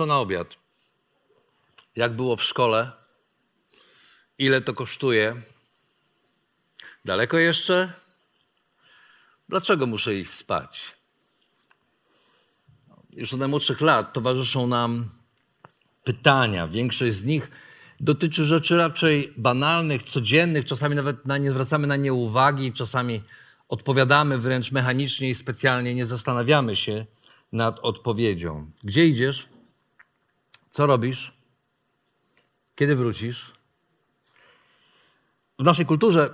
[0.00, 0.58] Co na obiad?
[1.96, 2.92] Jak było w szkole?
[4.38, 5.42] Ile to kosztuje?
[7.04, 7.92] Daleko jeszcze?
[9.48, 10.96] Dlaczego muszę iść spać?
[13.10, 15.10] Już od najmłodszych lat towarzyszą nam
[16.04, 16.68] pytania.
[16.68, 17.50] Większość z nich
[18.00, 23.22] dotyczy rzeczy raczej banalnych, codziennych, czasami nawet na nie zwracamy na nie uwagi, czasami
[23.68, 27.06] odpowiadamy wręcz mechanicznie i specjalnie nie zastanawiamy się
[27.52, 28.70] nad odpowiedzią.
[28.84, 29.59] Gdzie idziesz?
[30.70, 31.32] Co robisz?
[32.74, 33.52] Kiedy wrócisz?
[35.58, 36.30] W naszej kulturze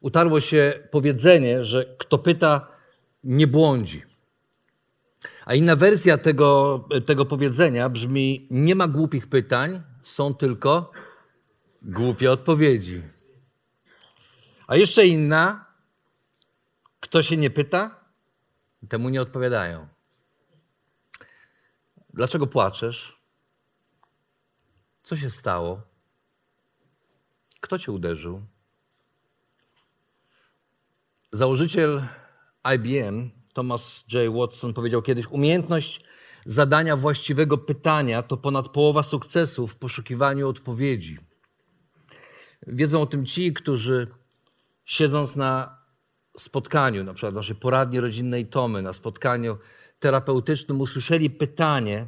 [0.00, 2.68] utarło się powiedzenie, że kto pyta,
[3.24, 4.02] nie błądzi.
[5.44, 10.92] A inna wersja tego, tego powiedzenia brzmi: Nie ma głupich pytań, są tylko
[11.82, 13.02] głupie odpowiedzi.
[14.66, 15.66] A jeszcze inna:
[17.00, 18.00] Kto się nie pyta,
[18.88, 19.88] temu nie odpowiadają.
[22.14, 23.17] Dlaczego płaczesz?
[25.08, 25.82] Co się stało?
[27.60, 28.42] Kto cię uderzył?
[31.32, 32.02] Założyciel
[32.74, 34.34] IBM, Thomas J.
[34.34, 36.04] Watson, powiedział kiedyś: Umiejętność
[36.46, 41.18] zadania właściwego pytania to ponad połowa sukcesu w poszukiwaniu odpowiedzi.
[42.66, 44.06] Wiedzą o tym ci, którzy
[44.84, 45.78] siedząc na
[46.38, 49.58] spotkaniu, na przykład naszej poradni rodzinnej Tomy, na spotkaniu
[49.98, 52.06] terapeutycznym, usłyszeli pytanie,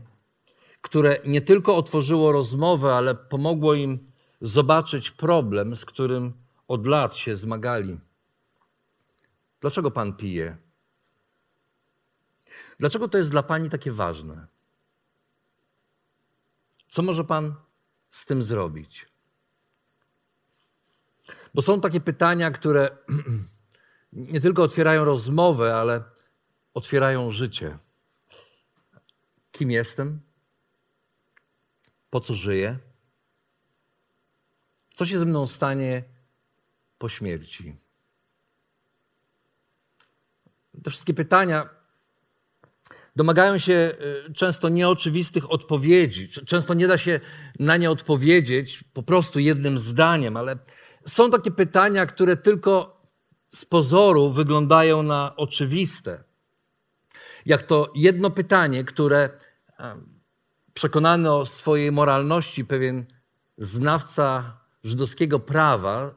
[0.81, 4.07] które nie tylko otworzyło rozmowę, ale pomogło im
[4.41, 6.33] zobaczyć problem, z którym
[6.69, 7.99] od lat się zmagali.
[9.61, 10.57] Dlaczego pan pije?
[12.79, 14.47] Dlaczego to jest dla pani takie ważne?
[16.89, 17.55] Co może pan
[18.09, 19.07] z tym zrobić?
[21.55, 22.91] Bo są takie pytania, które
[24.13, 26.05] nie tylko otwierają rozmowę, ale
[26.75, 27.79] otwierają życie.
[29.53, 30.21] Kim jestem?
[32.11, 32.79] Po co żyję?
[34.95, 36.05] Co się ze mną stanie
[36.99, 37.75] po śmierci?
[40.85, 41.69] Te wszystkie pytania
[43.17, 43.93] domagają się
[44.29, 46.29] y, często nieoczywistych odpowiedzi.
[46.29, 47.21] Często nie da się
[47.59, 50.59] na nie odpowiedzieć po prostu jednym zdaniem, ale
[51.07, 53.01] są takie pytania, które tylko
[53.55, 56.25] z pozoru wyglądają na oczywiste.
[57.47, 59.31] Jak to jedno pytanie, które
[60.81, 63.05] przekonany o swojej moralności pewien
[63.59, 66.15] znawca żydowskiego prawa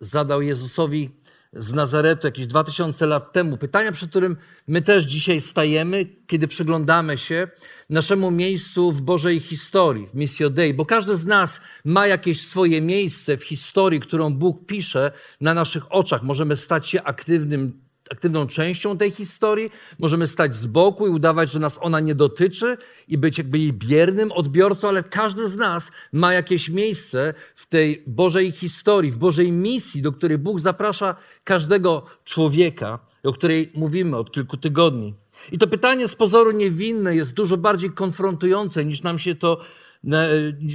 [0.00, 1.10] zadał Jezusowi
[1.52, 3.56] z Nazaretu jakieś dwa tysiące lat temu.
[3.56, 7.48] Pytania, przy którym my też dzisiaj stajemy, kiedy przyglądamy się
[7.90, 12.80] naszemu miejscu w Bożej historii, w Missio Dei, bo każdy z nas ma jakieś swoje
[12.80, 16.22] miejsce w historii, którą Bóg pisze na naszych oczach.
[16.22, 21.58] Możemy stać się aktywnym aktywną częścią tej historii, możemy stać z boku i udawać, że
[21.58, 22.76] nas ona nie dotyczy
[23.08, 28.04] i być jakby jej biernym odbiorcą, ale każdy z nas ma jakieś miejsce w tej
[28.06, 34.32] Bożej historii, w Bożej misji, do której Bóg zaprasza każdego człowieka, o której mówimy od
[34.32, 35.14] kilku tygodni.
[35.52, 39.60] I to pytanie z pozoru niewinne jest dużo bardziej konfrontujące niż nam się to,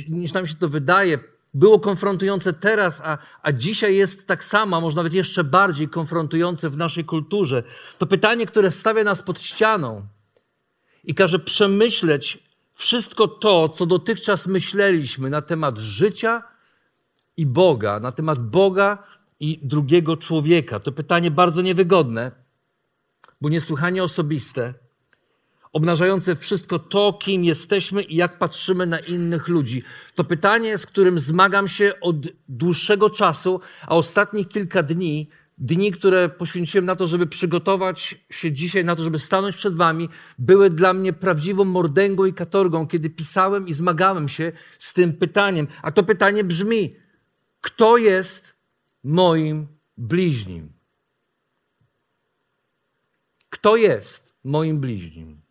[0.10, 1.20] niż nam się to wydaje
[1.54, 6.78] było konfrontujące teraz, a, a dzisiaj jest tak samo, może nawet jeszcze bardziej konfrontujące w
[6.78, 7.64] naszej kulturze.
[7.98, 10.08] To pytanie, które stawia nas pod ścianą
[11.04, 12.44] i każe przemyśleć
[12.74, 16.44] wszystko to, co dotychczas myśleliśmy na temat życia
[17.38, 19.04] i Boga, na temat Boga
[19.40, 20.80] i drugiego człowieka.
[20.80, 22.32] To pytanie bardzo niewygodne,
[23.42, 24.74] bo niesłychanie osobiste
[25.74, 29.84] obnażające wszystko to, kim jesteśmy i jak patrzymy na innych ludzi.
[30.16, 32.16] To pytanie, z którym zmagam się od
[32.50, 38.86] dłuższego czasu, a ostatnich kilka dni, dni, które poświęciłem na to, żeby przygotować się dzisiaj
[38.86, 40.10] na to, żeby stanąć przed Wami,
[40.40, 45.68] były dla mnie prawdziwą mordęgą i katorgą, kiedy pisałem i zmagałem się z tym pytaniem.
[45.82, 46.96] A to pytanie brzmi:
[47.62, 48.54] kto jest
[49.04, 49.68] moim
[49.98, 50.74] bliźnim?
[53.50, 55.43] Kto jest moim bliźnim?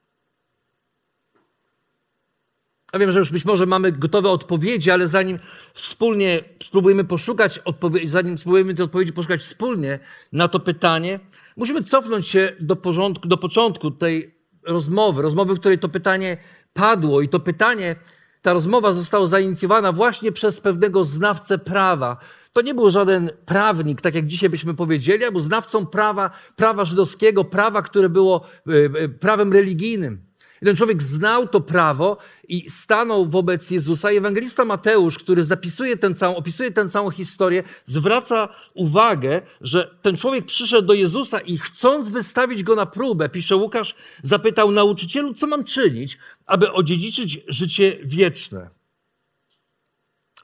[2.92, 5.38] Ja wiem, że już być może mamy gotowe odpowiedzi, ale zanim
[5.74, 9.98] wspólnie spróbujemy poszukać odpowiedzi, zanim spróbujemy te odpowiedzi poszukać wspólnie
[10.32, 11.20] na to pytanie,
[11.56, 14.34] musimy cofnąć się do, porządku, do początku tej
[14.66, 16.36] rozmowy, rozmowy, w której to pytanie
[16.72, 17.96] padło i to pytanie,
[18.42, 22.16] ta rozmowa została zainicjowana właśnie przez pewnego znawcę prawa.
[22.52, 27.44] To nie był żaden prawnik, tak jak dzisiaj byśmy powiedzieli, był znawcą prawa, prawa żydowskiego,
[27.44, 28.72] prawa, które było e,
[29.04, 30.31] e, prawem religijnym.
[30.64, 32.16] Ten człowiek znał to prawo
[32.48, 34.12] i stanął wobec Jezusa.
[34.12, 40.16] I ewangelista Mateusz, który zapisuje ten całą, opisuje tę całą historię, zwraca uwagę, że ten
[40.16, 45.46] człowiek przyszedł do Jezusa i chcąc wystawić go na próbę, pisze Łukasz, zapytał nauczycielu, co
[45.46, 48.70] mam czynić, aby odziedziczyć życie wieczne.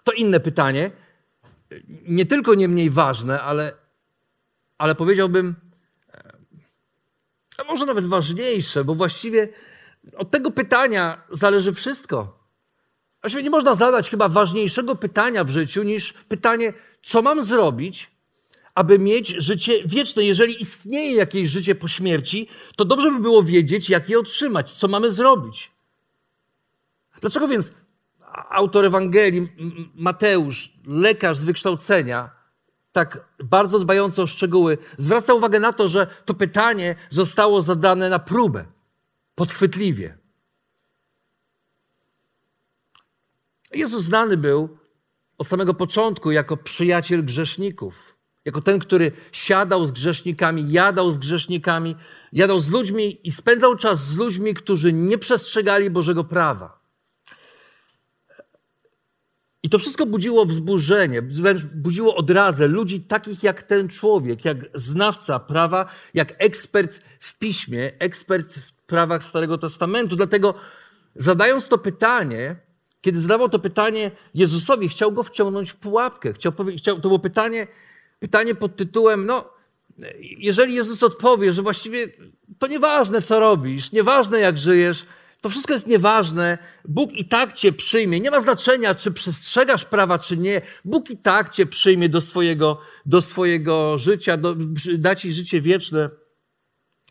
[0.04, 0.90] To inne pytanie,
[2.08, 3.72] nie tylko nie mniej ważne, ale,
[4.78, 5.54] ale powiedziałbym,
[7.58, 9.48] a może nawet ważniejsze, bo właściwie
[10.16, 12.38] od tego pytania zależy wszystko.
[13.20, 16.72] Właściwie nie można zadać chyba ważniejszego pytania w życiu niż pytanie,
[17.02, 18.10] co mam zrobić,
[18.74, 20.24] aby mieć życie wieczne.
[20.24, 24.88] Jeżeli istnieje jakieś życie po śmierci, to dobrze by było wiedzieć, jak je otrzymać, co
[24.88, 25.70] mamy zrobić.
[27.20, 27.72] Dlaczego więc
[28.50, 29.48] autor Ewangelii,
[29.94, 32.30] Mateusz, lekarz z wykształcenia,
[32.92, 38.18] tak bardzo dbający o szczegóły, zwraca uwagę na to, że to pytanie zostało zadane na
[38.18, 38.64] próbę
[39.38, 40.18] podchwytliwie.
[43.74, 44.78] Jezus znany był
[45.38, 51.96] od samego początku jako przyjaciel grzeszników, jako ten, który siadał z grzesznikami, jadał z grzesznikami,
[52.32, 56.78] jadał z ludźmi i spędzał czas z ludźmi, którzy nie przestrzegali Bożego prawa.
[59.62, 61.22] I to wszystko budziło wzburzenie,
[61.74, 68.54] budziło odrazę ludzi takich jak ten człowiek, jak znawca prawa, jak ekspert w piśmie, ekspert
[68.54, 70.16] w prawach Starego Testamentu.
[70.16, 70.54] Dlatego
[71.14, 72.56] zadając to pytanie,
[73.00, 76.32] kiedy zadawał to pytanie Jezusowi, chciał go wciągnąć w pułapkę.
[76.32, 77.66] Chciał, chciał, to było pytanie,
[78.18, 79.50] pytanie pod tytułem, no,
[80.38, 82.06] jeżeli Jezus odpowie, że właściwie
[82.58, 85.06] to nieważne, co robisz, nieważne, jak żyjesz,
[85.40, 86.58] to wszystko jest nieważne.
[86.84, 88.20] Bóg i tak cię przyjmie.
[88.20, 90.60] Nie ma znaczenia, czy przestrzegasz prawa, czy nie.
[90.84, 94.54] Bóg i tak cię przyjmie do swojego, do swojego życia, do,
[94.98, 96.10] da ci życie wieczne.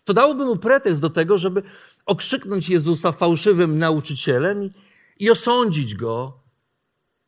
[0.07, 1.63] To dałoby mu pretekst do tego, żeby
[2.05, 4.71] okrzyknąć Jezusa fałszywym nauczycielem i,
[5.19, 6.39] i osądzić go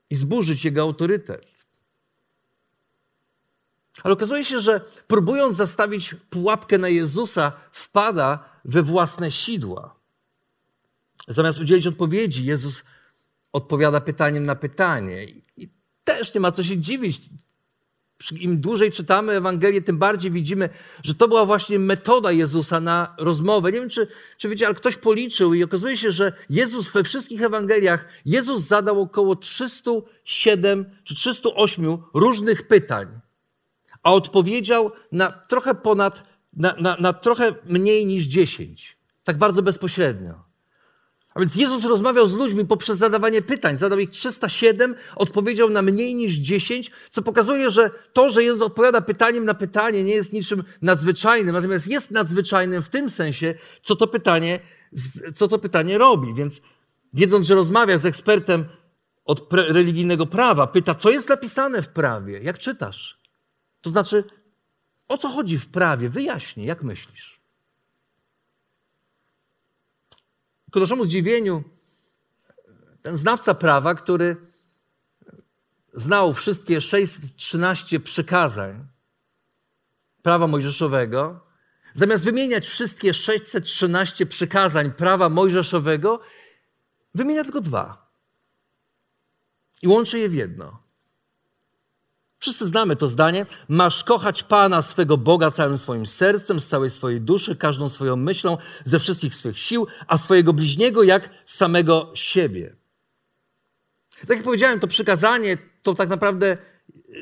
[0.10, 1.66] i zburzyć jego autorytet.
[4.04, 9.96] Ale okazuje się, że próbując zastawić pułapkę na Jezusa, wpada we własne sidła.
[11.28, 12.84] Zamiast udzielić odpowiedzi, Jezus
[13.54, 15.26] odpowiada pytaniem na pytanie.
[15.58, 15.70] I
[16.04, 17.22] też nie ma co się dziwić.
[18.40, 20.70] Im dłużej czytamy Ewangelię, tym bardziej widzimy,
[21.04, 23.72] że to była właśnie metoda Jezusa na rozmowę.
[23.72, 24.08] Nie wiem, czy,
[24.38, 29.02] czy wiecie, ale ktoś policzył i okazuje się, że Jezus we wszystkich Ewangeliach, Jezus zadał
[29.02, 33.08] około 307 czy 308 różnych pytań,
[34.04, 36.24] a odpowiedział na trochę ponad,
[36.54, 38.98] na, na, na trochę mniej niż 10.
[39.24, 40.49] Tak bardzo bezpośrednio.
[41.34, 43.78] A więc Jezus rozmawiał z ludźmi poprzez zadawanie pytań.
[43.78, 49.02] Zadał ich 307, odpowiedział na mniej niż 10, co pokazuje, że to, że Jezus odpowiada
[49.02, 54.08] pytaniem na pytanie, nie jest niczym nadzwyczajnym, natomiast jest nadzwyczajnym w tym sensie, co to
[54.08, 54.60] pytanie,
[55.36, 56.34] co to pytanie robi.
[56.34, 56.62] Więc
[57.14, 58.66] wiedząc, że rozmawia z ekspertem
[59.26, 63.20] od religijnego prawa, pyta, co jest napisane w prawie, jak czytasz?
[63.82, 64.24] To znaczy,
[65.08, 66.10] o co chodzi w prawie?
[66.10, 67.39] Wyjaśnij, jak myślisz?
[70.72, 71.64] Ku naszemu zdziwieniu,
[73.02, 74.38] ten znawca prawa, który
[75.94, 78.88] znał wszystkie 613 przykazań
[80.22, 81.46] prawa mojżeszowego,
[81.94, 86.20] zamiast wymieniać wszystkie 613 przykazań prawa mojżeszowego,
[87.16, 88.10] wymienia tylko dwa.
[89.82, 90.89] I łączy je w jedno.
[92.40, 93.46] Wszyscy znamy to zdanie.
[93.70, 98.58] Masz kochać Pana, swego Boga, całym swoim sercem, z całej swojej duszy, każdą swoją myślą,
[98.86, 102.76] ze wszystkich swych sił, a swojego bliźniego jak samego siebie.
[104.20, 106.58] Tak jak powiedziałem, to przykazanie to tak naprawdę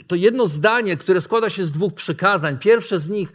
[0.07, 2.57] to jedno zdanie, które składa się z dwóch przykazań.
[2.57, 3.33] Pierwsze z nich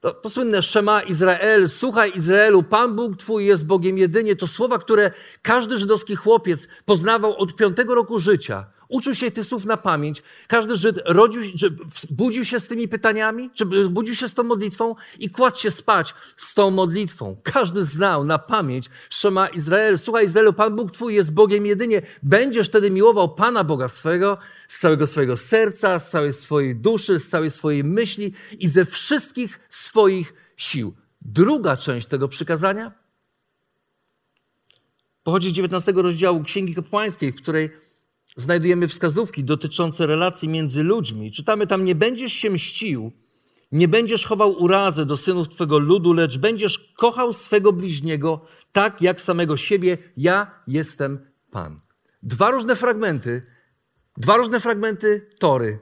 [0.00, 4.36] to, to słynne Szema Izrael, słuchaj Izraelu, Pan Bóg Twój jest Bogiem jedynie.
[4.36, 5.10] To słowa, które
[5.42, 8.66] każdy żydowski chłopiec poznawał od piątego roku życia.
[8.88, 10.22] Uczył się tych słów na pamięć.
[10.48, 11.76] Każdy Żyd rodził, czy
[12.10, 16.14] budził się z tymi pytaniami, czy budził się z tą modlitwą i kładł się spać
[16.36, 17.36] z tą modlitwą.
[17.42, 19.98] Każdy znał na pamięć Szema Izrael.
[19.98, 22.02] Słuchaj Izraelu, Pan Bóg Twój jest Bogiem jedynie.
[22.22, 24.38] Będziesz wtedy miłował Pana Boga swego,
[24.68, 29.60] z całego swojego serca, z całej swojej duszy, z całej swojej myśli i ze wszystkich
[29.68, 30.94] swoich sił.
[31.22, 32.92] Druga część tego przykazania
[35.22, 37.70] pochodzi z 19 rozdziału Księgi Kapłańskiej, w której
[38.36, 41.32] znajdujemy wskazówki dotyczące relacji między ludźmi.
[41.32, 43.12] Czytamy tam, nie będziesz się mścił,
[43.72, 49.20] Nie będziesz chował urazy do synów Twego ludu, lecz będziesz kochał swego bliźniego tak jak
[49.20, 49.98] samego siebie.
[50.16, 51.80] Ja jestem Pan.
[52.22, 53.46] Dwa różne fragmenty,
[54.16, 55.78] dwa różne fragmenty Tory,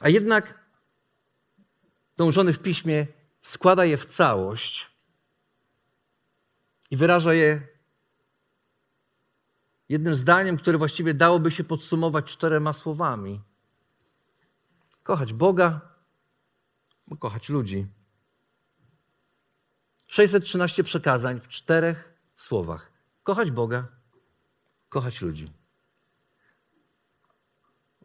[0.00, 0.68] a jednak
[2.18, 3.06] nauczony w piśmie
[3.40, 4.90] składa je w całość
[6.90, 7.71] i wyraża je
[9.92, 13.40] jednym zdaniem, które właściwie dałoby się podsumować czterema słowami.
[15.02, 15.80] Kochać Boga,
[17.18, 17.86] kochać ludzi.
[20.06, 22.92] 613 przekazań w czterech słowach.
[23.22, 23.86] Kochać Boga,
[24.88, 25.52] kochać ludzi.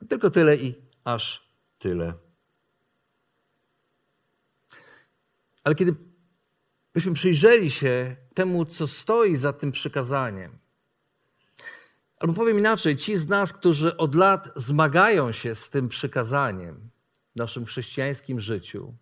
[0.09, 2.13] Tylko tyle i aż tyle.
[5.63, 5.95] Ale kiedy
[6.93, 10.59] byśmy przyjrzeli się temu, co stoi za tym przykazaniem,
[12.19, 16.89] albo powiem inaczej, ci z nas, którzy od lat zmagają się z tym przykazaniem
[17.35, 18.93] w naszym chrześcijańskim życiu,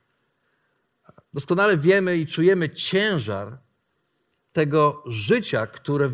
[1.33, 3.57] doskonale wiemy i czujemy ciężar
[4.53, 6.09] tego życia, które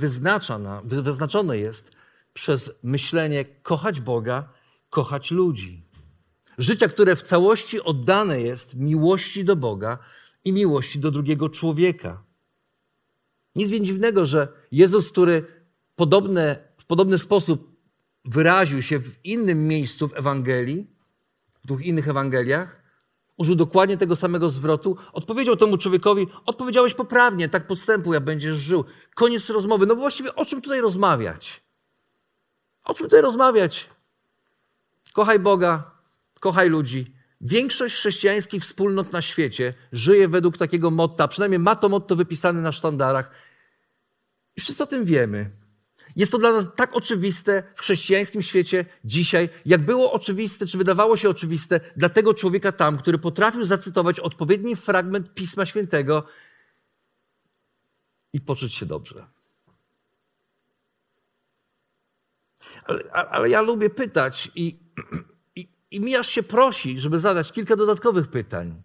[0.84, 1.92] wyznaczone jest
[2.34, 4.50] przez myślenie kochać Boga,
[4.90, 5.86] kochać ludzi.
[6.58, 9.98] Życia, które w całości oddane jest miłości do Boga
[10.44, 12.24] i miłości do drugiego człowieka.
[13.56, 15.46] Nic więc dziwnego, że Jezus, który
[15.96, 17.76] podobne, podobny sposób
[18.26, 20.88] wyraził się w innym miejscu w Ewangelii,
[21.64, 22.82] w dwóch innych Ewangeliach,
[23.38, 28.86] użył dokładnie tego samego zwrotu, odpowiedział temu człowiekowi, odpowiedziałeś poprawnie, tak podstępuj, a będziesz żył.
[29.16, 29.86] Koniec rozmowy.
[29.86, 31.64] No bo właściwie o czym tutaj rozmawiać?
[32.84, 33.90] O czym tutaj rozmawiać?
[35.14, 35.92] Kochaj Boga,
[36.40, 37.14] kochaj ludzi.
[37.42, 42.72] Większość chrześcijańskich wspólnot na świecie żyje według takiego motta, przynajmniej ma to motto wypisane na
[42.72, 43.32] sztandarach.
[44.56, 45.61] I wszyscy o tym wiemy.
[46.16, 51.18] Jest to dla nas tak oczywiste w chrześcijańskim świecie dzisiaj, jak było oczywiste, czy wydawało
[51.18, 56.24] się oczywiste dla tego człowieka tam, który potrafił zacytować odpowiedni fragment Pisma Świętego
[58.34, 59.28] i poczuć się dobrze.
[62.84, 64.80] Ale, ale ja lubię pytać i,
[65.56, 68.82] i, i mi aż się prosi, żeby zadać kilka dodatkowych pytań.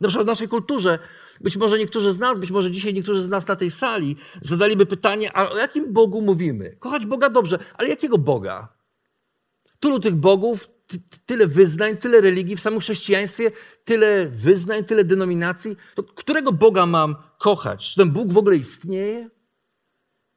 [0.00, 0.98] Na przykład w naszej kulturze,
[1.40, 4.86] być może niektórzy z nas, być może dzisiaj niektórzy z nas na tej sali zadaliby
[4.86, 6.76] pytanie, a o jakim Bogu mówimy?
[6.78, 8.68] Kochać Boga dobrze, ale jakiego Boga?
[9.80, 10.68] Tylu tych bogów,
[11.26, 13.52] tyle wyznań, tyle religii w samym chrześcijaństwie,
[13.84, 15.76] tyle wyznań, tyle denominacji.
[15.94, 17.90] To którego Boga mam kochać?
[17.90, 19.30] Czy ten Bóg w ogóle istnieje?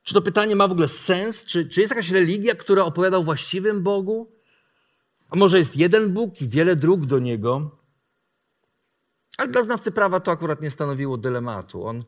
[0.04, 1.46] Czy to pytanie ma w ogóle sens?
[1.46, 4.32] Czy, czy jest jakaś religia, która opowiada o właściwym Bogu?
[5.30, 7.79] A może jest jeden Bóg i wiele dróg do Niego?
[9.40, 11.86] Ale dla znawcy prawa to akurat nie stanowiło dylematu.
[11.86, 12.04] On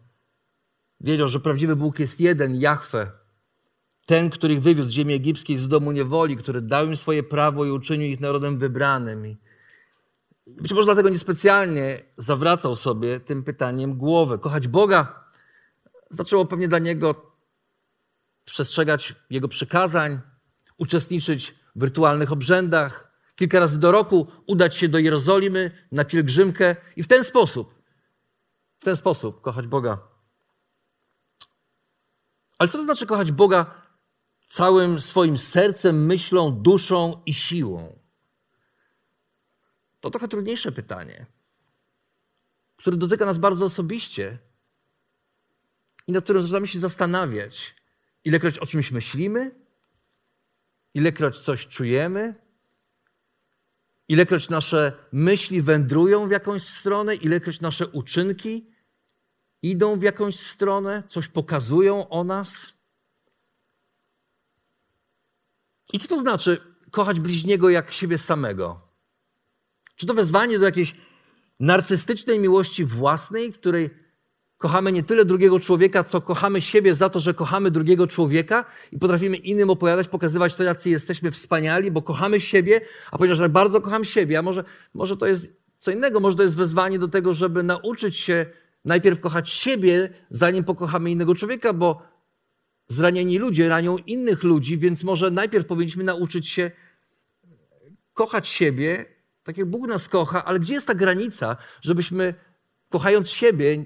[1.00, 3.12] wiedział, że prawdziwy Bóg jest jeden, Jahwe.
[4.06, 7.66] Ten, który ich wywiódł z ziemi egipskiej, z domu niewoli, który dał im swoje prawo
[7.66, 9.26] i uczynił ich narodem wybranym.
[9.26, 9.38] I
[10.62, 14.38] być może dlatego niespecjalnie zawracał sobie tym pytaniem głowę.
[14.38, 15.26] Kochać Boga
[16.10, 17.36] znaczyło pewnie dla niego
[18.46, 20.20] przestrzegać Jego przykazań,
[20.78, 23.11] uczestniczyć w rytualnych obrzędach,
[23.42, 27.84] kilka razy do roku udać się do Jerozolimy na pielgrzymkę i w ten sposób,
[28.80, 30.00] w ten sposób kochać Boga.
[32.58, 33.82] Ale co to znaczy kochać Boga
[34.46, 38.00] całym swoim sercem, myślą, duszą i siłą?
[40.02, 41.26] To trochę trudniejsze pytanie,
[42.78, 44.38] które dotyka nas bardzo osobiście
[46.08, 47.76] i nad którym zaczynamy się zastanawiać,
[48.26, 49.56] ilekroć o czymś myślimy,
[50.94, 52.41] ilekroć coś czujemy,
[54.08, 58.72] ilekroć nasze myśli wędrują w jakąś stronę, ilekroć nasze uczynki
[59.62, 62.74] idą w jakąś stronę, coś pokazują o nas.
[65.94, 68.82] I co to znaczy kochać bliźniego jak siebie samego?
[69.96, 70.96] Czy to wezwanie do jakiejś
[71.60, 74.01] narcystycznej miłości własnej, której
[74.62, 79.00] Kochamy nie tyle drugiego człowieka, co kochamy siebie za to, że kochamy drugiego człowieka i
[79.00, 83.82] potrafimy innym opowiadać, pokazywać to, jacy jesteśmy wspaniali, bo kochamy siebie, a ponieważ tak bardzo
[83.82, 84.64] kocham siebie, a może,
[84.94, 88.46] może to jest co innego, może to jest wezwanie do tego, żeby nauczyć się
[88.86, 92.02] najpierw kochać siebie, zanim pokochamy innego człowieka, bo
[92.88, 96.72] zranieni ludzie ranią innych ludzi, więc może najpierw powinniśmy nauczyć się
[98.14, 99.06] kochać siebie,
[99.44, 102.34] tak jak Bóg nas kocha, ale gdzie jest ta granica, żebyśmy
[102.90, 103.86] kochając siebie,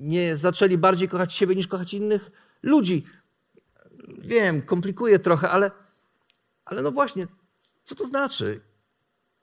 [0.00, 2.30] nie zaczęli bardziej kochać siebie niż kochać innych
[2.62, 3.04] ludzi.
[4.18, 5.70] Wiem, komplikuje trochę, ale,
[6.64, 7.26] ale no właśnie,
[7.84, 8.60] co to znaczy?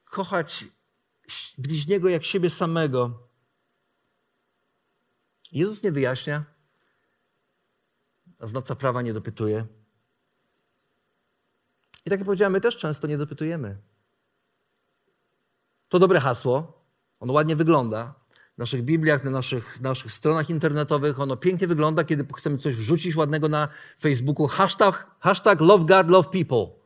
[0.05, 0.65] Kochać
[1.57, 3.27] bliźniego jak siebie samego.
[5.51, 6.45] Jezus nie wyjaśnia,
[8.39, 9.65] a znawca prawa nie dopytuje.
[12.05, 13.77] I tak jak powiedziałem, my też często nie dopytujemy.
[15.89, 16.77] To dobre hasło,
[17.19, 18.13] Ono ładnie wygląda.
[18.57, 23.47] Naszych Bibliach, na naszych, naszych stronach internetowych ono pięknie wygląda, kiedy chcemy coś wrzucić ładnego
[23.47, 23.67] na
[23.99, 24.47] Facebooku.
[24.47, 26.77] Hashtag, hashtag love God, love people.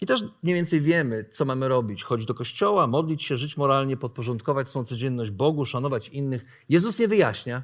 [0.00, 2.04] I też mniej więcej wiemy, co mamy robić.
[2.04, 6.44] Chodzić do kościoła, modlić się, żyć moralnie, podporządkować swoją codzienność Bogu, szanować innych.
[6.68, 7.62] Jezus nie wyjaśnia.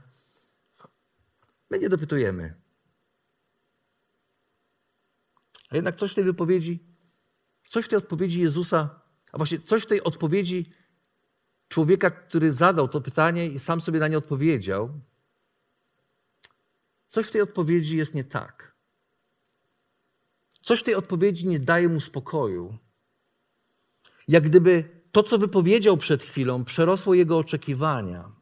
[1.71, 2.55] My nie dopytujemy.
[5.71, 6.85] A jednak coś w tej wypowiedzi,
[7.69, 9.02] coś w tej odpowiedzi Jezusa,
[9.33, 10.67] a właśnie coś w tej odpowiedzi
[11.69, 15.01] człowieka, który zadał to pytanie i sam sobie na nie odpowiedział,
[17.07, 18.75] coś w tej odpowiedzi jest nie tak.
[20.63, 22.79] Coś w tej odpowiedzi nie daje mu spokoju.
[24.29, 28.33] Jak gdyby to, co wypowiedział przed chwilą, przerosło jego oczekiwania.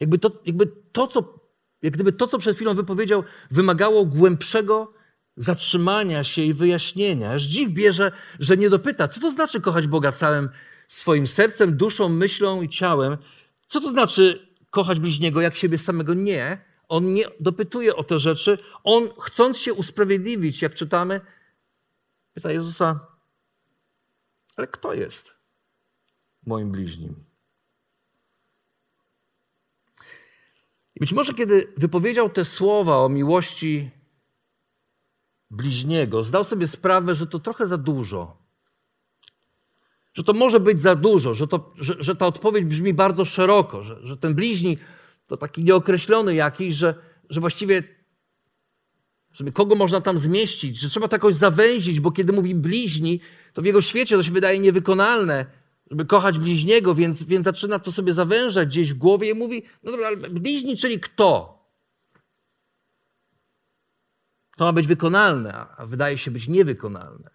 [0.00, 1.40] Jakby to, jakby to, co,
[1.82, 4.92] jak gdyby to, co przed chwilą wypowiedział, wymagało głębszego
[5.36, 7.30] zatrzymania się i wyjaśnienia.
[7.30, 10.48] Aż dziw bierze, że nie dopyta, co to znaczy kochać Boga całym
[10.88, 13.16] swoim sercem, duszą, myślą i ciałem.
[13.66, 16.14] Co to znaczy kochać bliźniego jak siebie samego?
[16.14, 16.64] Nie.
[16.88, 18.58] On nie dopytuje o te rzeczy.
[18.84, 21.20] On, chcąc się usprawiedliwić, jak czytamy,
[22.34, 23.06] pyta Jezusa,
[24.56, 25.34] ale kto jest
[26.46, 27.24] moim bliźnim?
[31.00, 33.90] Być może, kiedy wypowiedział te słowa o miłości
[35.50, 38.36] bliźniego, zdał sobie sprawę, że to trochę za dużo.
[40.14, 43.82] Że to może być za dużo, że, to, że, że ta odpowiedź brzmi bardzo szeroko,
[43.82, 44.78] że, że ten bliźni
[45.26, 46.94] to taki nieokreślony jakiś, że,
[47.30, 47.82] że właściwie
[49.34, 53.20] sobie kogo można tam zmieścić, że trzeba to jakoś zawęzić, bo kiedy mówi bliźni,
[53.52, 55.46] to w jego świecie to się wydaje niewykonalne,
[55.90, 59.92] żeby kochać bliźniego, więc, więc zaczyna to sobie zawężać gdzieś w głowie i mówi, no
[59.92, 61.55] dobra, ale bliźni, czyli kto?
[64.56, 67.30] To ma być wykonalne, a wydaje się być niewykonalne.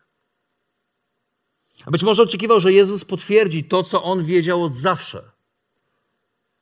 [1.85, 5.31] A być może oczekiwał, że Jezus potwierdzi to, co on wiedział od zawsze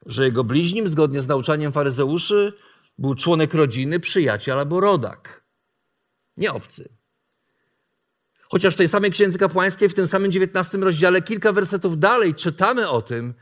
[0.05, 2.53] że jego bliźnim, zgodnie z nauczaniem faryzeuszy,
[2.97, 5.43] był członek rodziny, przyjaciel albo rodak.
[6.37, 6.89] Nie obcy.
[8.49, 12.89] Chociaż w tej samej księdze kapłańskiej, w tym samym 19 rozdziale, kilka wersetów dalej czytamy
[12.89, 13.33] o tym,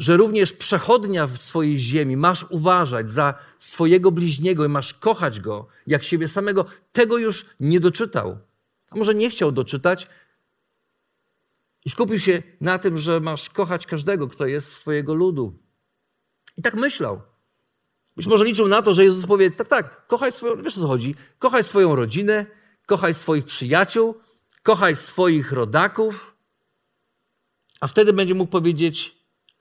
[0.00, 5.66] że również przechodnia w swojej ziemi masz uważać za swojego bliźniego i masz kochać go
[5.86, 6.64] jak siebie samego.
[6.92, 8.38] Tego już nie doczytał.
[8.90, 10.08] A może nie chciał doczytać
[11.84, 15.58] i skupił się na tym, że masz kochać każdego, kto jest swojego ludu.
[16.56, 17.22] I tak myślał.
[18.16, 20.88] Być może liczył na to, że Jezus powie, tak, tak, kochaj swoją, wiesz o co
[20.88, 22.46] chodzi, kochaj swoją rodzinę,
[22.86, 24.14] kochaj swoich przyjaciół,
[24.62, 26.36] kochaj swoich rodaków,
[27.80, 29.19] a wtedy będzie mógł powiedzieć,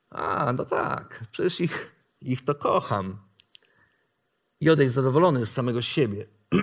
[0.10, 3.18] a, no tak, przecież ich, ich to kocham.
[4.62, 6.26] I odejść zadowolony z samego siebie.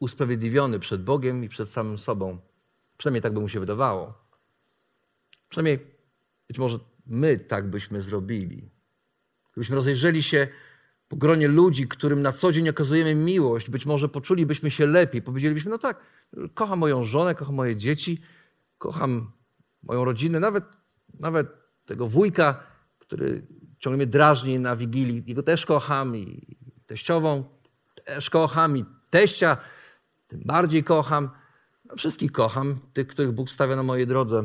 [0.00, 2.38] Usprawiedliwiony przed Bogiem i przed samym sobą.
[2.96, 4.14] Przynajmniej tak by mu się wydawało.
[5.48, 5.86] Przynajmniej
[6.48, 8.70] być może my tak byśmy zrobili.
[9.52, 10.48] Gdybyśmy rozejrzeli się
[11.08, 15.22] po gronie ludzi, którym na co dzień okazujemy miłość, być może poczulibyśmy się lepiej.
[15.22, 16.00] Powiedzielibyśmy, no tak,
[16.54, 18.22] kocham moją żonę, kocham moje dzieci,
[18.78, 19.32] kocham
[19.82, 20.64] moją rodzinę, nawet,
[21.20, 21.57] nawet
[21.88, 22.62] tego wujka,
[22.98, 23.46] który
[23.78, 25.24] ciągle mnie drażni na Wigilii.
[25.26, 27.44] Jego też kocham i teściową
[28.04, 29.56] też kocham i teścia
[30.26, 31.30] tym bardziej kocham.
[31.84, 34.44] No, wszystkich kocham, tych, których Bóg stawia na mojej drodze.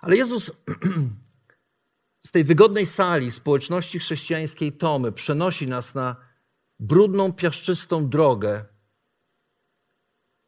[0.00, 0.52] Ale Jezus
[2.26, 6.16] z tej wygodnej sali społeczności chrześcijańskiej Tomy przenosi nas na
[6.80, 8.64] brudną, piaszczystą drogę,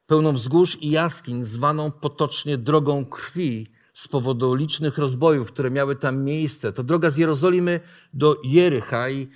[0.07, 6.24] pełną wzgórz i jaskiń, zwaną potocznie drogą krwi z powodu licznych rozbojów, które miały tam
[6.24, 6.72] miejsce.
[6.72, 7.80] To droga z Jerozolimy
[8.14, 9.30] do Jericha i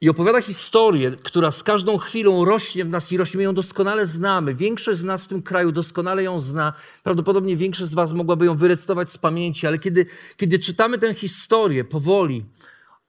[0.00, 3.38] i opowiada historię, która z każdą chwilą rośnie w nas i rośnie.
[3.38, 4.54] My ją doskonale znamy.
[4.54, 6.72] Większość z nas w tym kraju doskonale ją zna.
[7.02, 11.84] Prawdopodobnie większość z Was mogłaby ją wyrecytować z pamięci, ale kiedy, kiedy czytamy tę historię
[11.84, 12.44] powoli,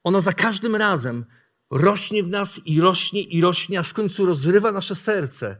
[0.03, 1.25] ona za każdym razem
[1.71, 5.57] rośnie w nas i rośnie i rośnie, aż w końcu rozrywa nasze serce,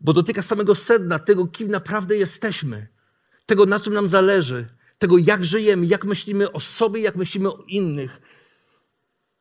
[0.00, 2.97] bo dotyka samego sedna tego, kim naprawdę jesteśmy,
[3.48, 4.66] tego, na czym nam zależy,
[4.98, 8.20] tego, jak żyjemy, jak myślimy o sobie, jak myślimy o innych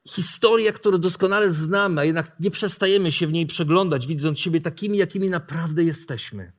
[0.08, 4.98] historia, którą doskonale znamy, a jednak nie przestajemy się w niej przeglądać, widząc siebie takimi,
[4.98, 6.52] jakimi naprawdę jesteśmy.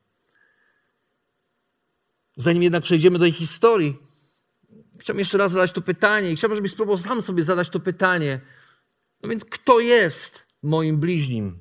[2.37, 3.97] Zanim jednak przejdziemy do jej historii,
[4.99, 8.41] chciałbym jeszcze raz zadać to pytanie i chciałbym, żebyś spróbował sam sobie zadać to pytanie.
[9.23, 11.59] No więc kto jest moim bliźnim?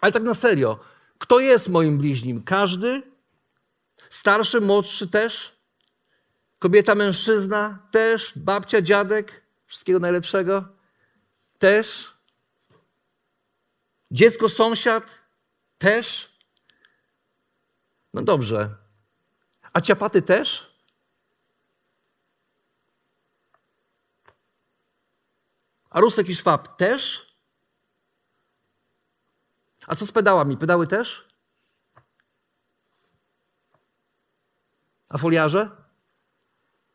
[0.00, 0.80] Ale tak na serio,
[1.18, 2.42] kto jest moim bliźnim?
[2.42, 3.13] Każdy?
[4.10, 5.56] Starszy, młodszy też?
[6.58, 8.32] Kobieta, mężczyzna też?
[8.36, 9.44] Babcia, dziadek?
[9.66, 10.74] Wszystkiego najlepszego?
[11.64, 12.12] też.
[14.10, 15.22] Dziecko sąsiad
[15.78, 16.38] też.
[18.14, 18.76] No dobrze.
[19.72, 20.74] A ciapaty też?
[25.90, 27.26] A Rusek i Szwab też?
[29.86, 30.56] A co z pedałami?
[30.56, 31.28] Pedały też?
[35.14, 35.70] A foliarze?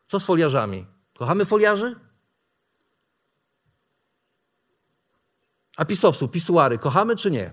[0.06, 0.86] Co z foliarzami?
[1.18, 2.00] Kochamy foliarzy?
[5.76, 7.52] A pisowców, pisuary, kochamy czy nie?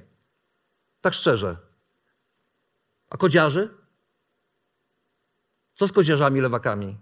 [1.02, 1.58] Tak szczerze.
[3.10, 3.78] A kodziarzy?
[5.74, 6.98] Co z kodziarzami lewakami?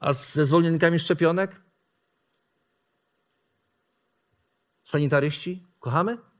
[0.00, 1.62] A ze zwolennikami szczepionek?
[4.84, 5.66] Sanitaryści?
[5.78, 6.31] Kochamy?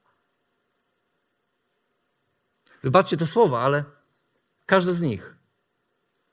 [2.82, 3.84] Wybaczcie te słowa, ale
[4.66, 5.36] każdy z nich,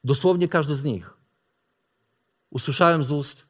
[0.04, 1.14] dosłownie każdy z nich,
[2.50, 3.50] usłyszałem z ust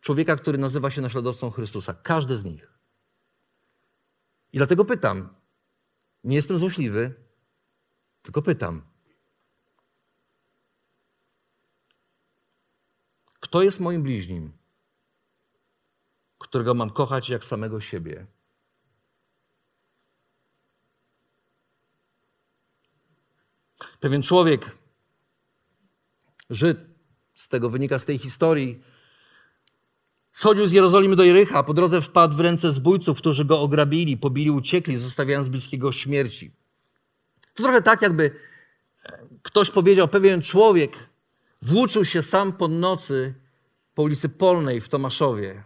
[0.00, 1.94] człowieka, który nazywa się naśladowcą Chrystusa.
[1.94, 2.72] Każdy z nich.
[4.52, 5.34] I dlatego pytam,
[6.24, 7.14] nie jestem złośliwy,
[8.22, 8.82] tylko pytam.
[13.40, 14.52] Kto jest moim bliźnim,
[16.38, 18.26] którego mam kochać jak samego siebie?
[24.06, 24.78] Pewien człowiek,
[26.50, 26.78] Żyd,
[27.34, 28.82] z tego wynika z tej historii,
[30.30, 34.50] schodził z Jerozolimy do Jericha, po drodze wpadł w ręce zbójców, którzy go ograbili, pobili,
[34.50, 36.52] uciekli, zostawiając bliskiego śmierci.
[37.54, 38.30] To trochę tak, jakby
[39.04, 40.98] e, ktoś powiedział, pewien człowiek
[41.62, 43.34] włóczył się sam po nocy
[43.94, 45.62] po ulicy Polnej w Tomaszowie,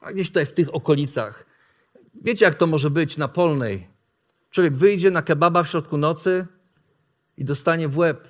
[0.00, 1.46] a gdzieś tutaj w tych okolicach.
[2.14, 3.86] Wiecie, jak to może być na Polnej?
[4.50, 6.46] Człowiek wyjdzie na kebaba w środku nocy
[7.40, 8.28] i dostanie w łeb.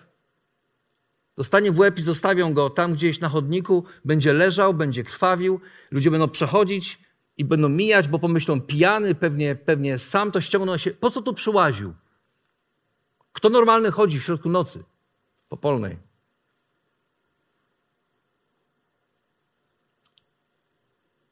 [1.36, 6.10] Dostanie w łeb i zostawią go tam gdzieś na chodniku, będzie leżał, będzie krwawił, ludzie
[6.10, 6.98] będą przechodzić
[7.36, 10.90] i będą mijać, bo pomyślą pijany, pewnie, pewnie sam to ściągnął się.
[10.90, 11.94] Po co tu przyłaził?
[13.32, 14.84] Kto normalny chodzi w środku nocy
[15.48, 15.98] po polnej?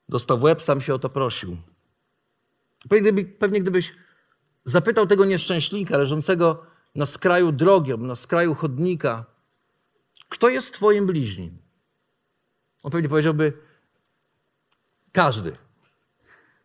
[0.09, 1.57] Dostał w łeb, sam się o to prosił.
[2.89, 3.93] Pewnie, gdyby, pewnie gdybyś
[4.65, 9.25] zapytał tego nieszczęśnika leżącego na skraju drogi, na skraju chodnika,
[10.29, 11.59] kto jest Twoim bliźnim?
[12.83, 13.53] On pewnie powiedziałby:
[15.13, 15.57] każdy.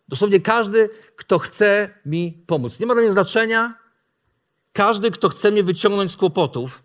[0.08, 2.80] Dosłownie każdy, kto chce mi pomóc.
[2.80, 3.74] Nie ma dla mnie znaczenia,
[4.74, 6.84] każdy, kto chce mnie wyciągnąć z kłopotów,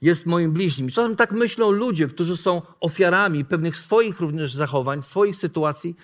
[0.00, 0.90] jest moim bliźnim.
[0.90, 5.96] Czasem tak myślą ludzie, którzy są ofiarami pewnych swoich również zachowań, swoich sytuacji,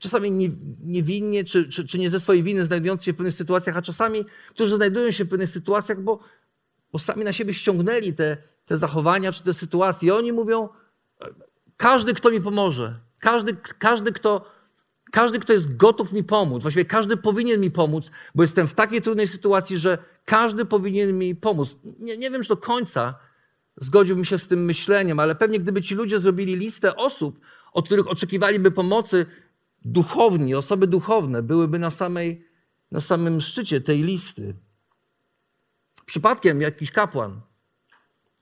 [0.00, 0.50] czasami
[0.84, 4.24] niewinnie, czy, czy, czy nie ze swojej winy znajdujący się w pewnych sytuacjach, a czasami,
[4.48, 6.18] którzy znajdują się w pewnych sytuacjach, bo,
[6.92, 10.08] bo sami na siebie ściągnęli te, te zachowania czy te sytuacje.
[10.08, 10.68] I oni mówią,
[11.76, 14.46] każdy, kto mi pomoże, każdy, każdy, kto,
[15.12, 19.02] każdy, kto jest gotów mi pomóc, właściwie każdy powinien mi pomóc, bo jestem w takiej
[19.02, 21.76] trudnej sytuacji, że każdy powinien mi pomóc.
[21.98, 23.14] Nie, nie wiem, czy do końca
[23.76, 27.40] zgodziłbym się z tym myśleniem, ale pewnie gdyby ci ludzie zrobili listę osób,
[27.72, 29.26] od których oczekiwaliby pomocy,
[29.84, 32.44] duchowni, osoby duchowne byłyby na, samej,
[32.90, 34.56] na samym szczycie tej listy.
[36.06, 37.40] Przypadkiem jakiś kapłan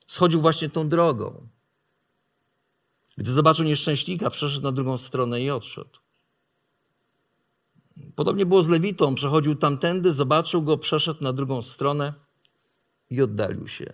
[0.07, 1.49] schodził właśnie tą drogą.
[3.17, 5.99] Gdy zobaczył nieszczęśnika, przeszedł na drugą stronę i odszedł.
[8.17, 9.15] Podobnie było z Lewitą.
[9.15, 12.15] Przechodził tamtędy, zobaczył go, przeszedł na drugą stronę
[13.11, 13.93] i oddalił się.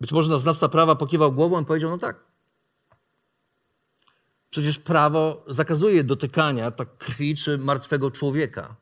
[0.00, 2.31] Być może znawca prawa pokiwał głową i powiedział: No tak.
[4.52, 8.76] Przecież prawo zakazuje dotykania tak krwi czy martwego człowieka.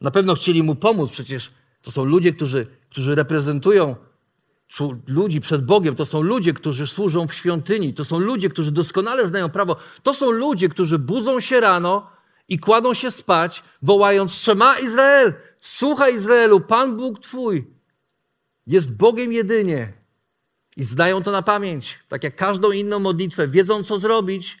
[0.00, 1.50] Na pewno chcieli mu pomóc, przecież
[1.82, 3.96] to są ludzie, którzy, którzy reprezentują
[5.06, 9.28] ludzi przed Bogiem, to są ludzie, którzy służą w świątyni, to są ludzie, którzy doskonale
[9.28, 12.10] znają prawo, to są ludzie, którzy budzą się rano
[12.48, 17.70] i kładą się spać, wołając: Szema Izrael, słuchaj Izraelu, Pan Bóg Twój
[18.66, 20.05] jest Bogiem jedynie.
[20.76, 24.58] I znają to na pamięć, tak jak każdą inną modlitwę, wiedzą co zrobić,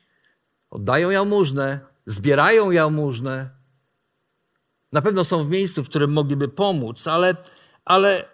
[0.70, 3.50] oddają jałmużnę, zbierają jałmużnę.
[4.92, 7.36] Na pewno są w miejscu, w którym mogliby pomóc, ale,
[7.84, 8.24] ale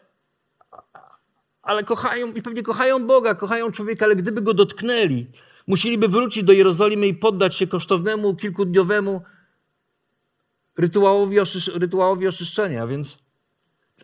[1.63, 5.27] ale kochają i pewnie kochają Boga, kochają człowieka, ale gdyby go dotknęli,
[5.67, 9.23] musieliby wrócić do Jerozolimy i poddać się kosztownemu, kilkudniowemu
[10.79, 12.87] rytuałowi, oczysz rytuałowi oczyszczenia.
[12.87, 13.19] Więc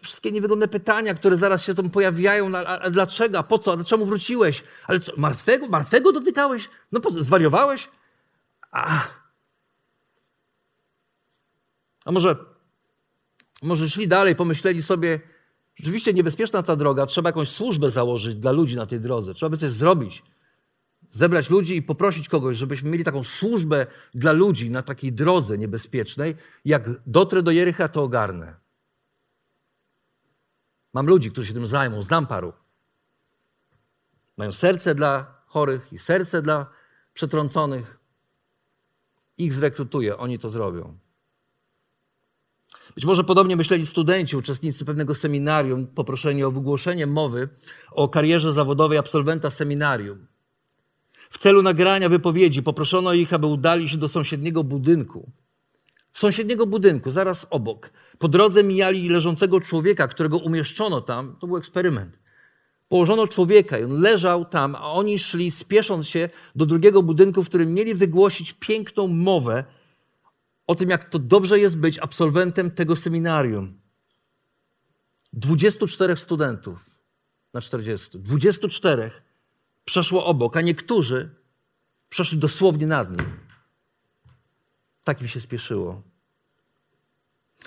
[0.02, 3.76] wszystkie niewygodne pytania, które zaraz się tam pojawiają, a, a dlaczego, a po co, a
[3.76, 4.64] dlaczego wróciłeś?
[4.86, 6.68] Ale co, martwego, martwego dotykałeś?
[6.92, 7.88] No po co, zwariowałeś?
[8.70, 9.04] A,
[12.04, 12.36] a może,
[13.62, 15.20] może szli dalej, pomyśleli sobie,
[15.78, 19.56] Rzeczywiście niebezpieczna ta droga, trzeba jakąś służbę założyć dla ludzi na tej drodze, trzeba by
[19.56, 20.22] coś zrobić.
[21.10, 26.36] zebrać ludzi i poprosić kogoś, żebyśmy mieli taką służbę dla ludzi na takiej drodze niebezpiecznej.
[26.64, 28.56] Jak dotrę do Jericha, to ogarnę.
[30.98, 32.52] Mam ludzi, którzy się tym zajmą, znam paru.
[34.36, 36.66] Mają serce dla chorych i serce dla
[37.14, 37.98] przetrąconych.
[39.38, 40.98] Ich zrekrutuję, oni to zrobią.
[42.94, 47.48] Być może podobnie myśleli studenci, uczestnicy pewnego seminarium, poproszeni o wygłoszenie mowy
[47.90, 50.26] o karierze zawodowej absolwenta seminarium.
[51.30, 55.32] W celu nagrania wypowiedzi poproszono ich, aby udali się do sąsiedniego budynku.
[56.18, 57.90] Sąsiedniego budynku, zaraz obok.
[58.18, 61.36] Po drodze mijali leżącego człowieka, którego umieszczono tam.
[61.40, 62.18] To był eksperyment.
[62.88, 67.48] Położono człowieka i on leżał tam, a oni szli, spiesząc się do drugiego budynku, w
[67.48, 69.64] którym mieli wygłosić piękną mowę
[70.66, 73.80] o tym, jak to dobrze jest być absolwentem tego seminarium.
[75.32, 76.84] 24 studentów
[77.52, 78.18] na 40.
[78.18, 79.10] 24
[79.84, 81.30] przeszło obok, a niektórzy
[82.08, 83.26] przeszli dosłownie nad nim.
[85.04, 86.07] Tak mi się spieszyło.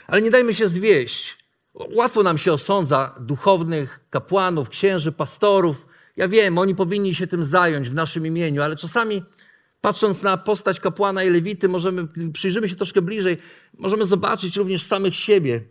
[0.07, 1.37] Ale nie dajmy się zwieść.
[1.73, 5.87] Łatwo nam się osądza duchownych, kapłanów, księży, pastorów.
[6.17, 9.23] Ja wiem, oni powinni się tym zająć w naszym imieniu, ale czasami
[9.81, 13.37] patrząc na postać kapłana i lewity, możemy, przyjrzymy się troszkę bliżej,
[13.77, 15.61] możemy zobaczyć również samych siebie.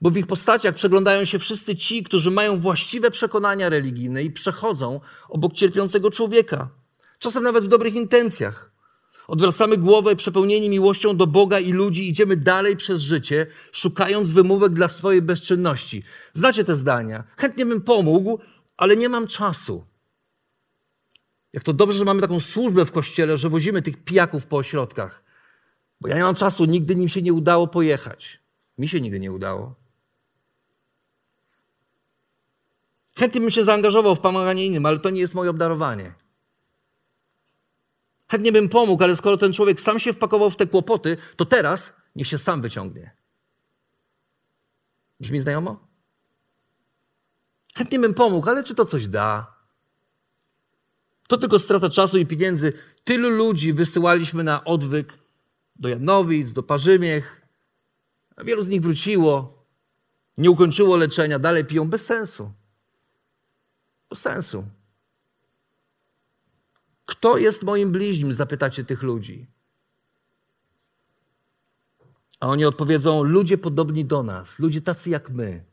[0.00, 5.00] Bo w ich postaciach przeglądają się wszyscy ci, którzy mają właściwe przekonania religijne i przechodzą
[5.28, 6.68] obok cierpiącego człowieka.
[7.18, 8.70] Czasem nawet w dobrych intencjach.
[9.28, 14.88] Odwracamy głowę przepełnieni miłością do Boga i ludzi, idziemy dalej przez życie, szukając wymówek dla
[14.88, 16.02] swojej bezczynności.
[16.34, 17.24] Znacie te zdania.
[17.36, 18.38] Chętnie bym pomógł,
[18.76, 19.84] ale nie mam czasu.
[21.52, 25.22] Jak to dobrze, że mamy taką służbę w kościele, że wozimy tych pijaków po ośrodkach.
[26.00, 28.40] Bo ja nie mam czasu, nigdy nim się nie udało pojechać.
[28.78, 29.74] Mi się nigdy nie udało.
[33.16, 36.12] Chętnie bym się zaangażował w pomaganie innym, ale to nie jest moje obdarowanie.
[38.28, 41.92] Chętnie bym pomógł, ale skoro ten człowiek sam się wpakował w te kłopoty, to teraz
[42.16, 43.10] niech się sam wyciągnie.
[45.20, 45.88] Brzmi znajomo?
[47.74, 49.54] Chętnie bym pomógł, ale czy to coś da?
[51.28, 52.72] To tylko strata czasu i pieniędzy.
[53.04, 55.18] Tylu ludzi wysyłaliśmy na odwyk
[55.76, 57.42] do Janowic, do Parzymiech.
[58.44, 59.64] Wielu z nich wróciło,
[60.38, 62.52] nie ukończyło leczenia, dalej piją bez sensu.
[64.10, 64.64] Bez sensu.
[67.08, 68.32] Kto jest moim bliźnim?
[68.32, 69.46] Zapytacie tych ludzi.
[72.40, 75.64] A oni odpowiedzą: ludzie podobni do nas, ludzie tacy jak my.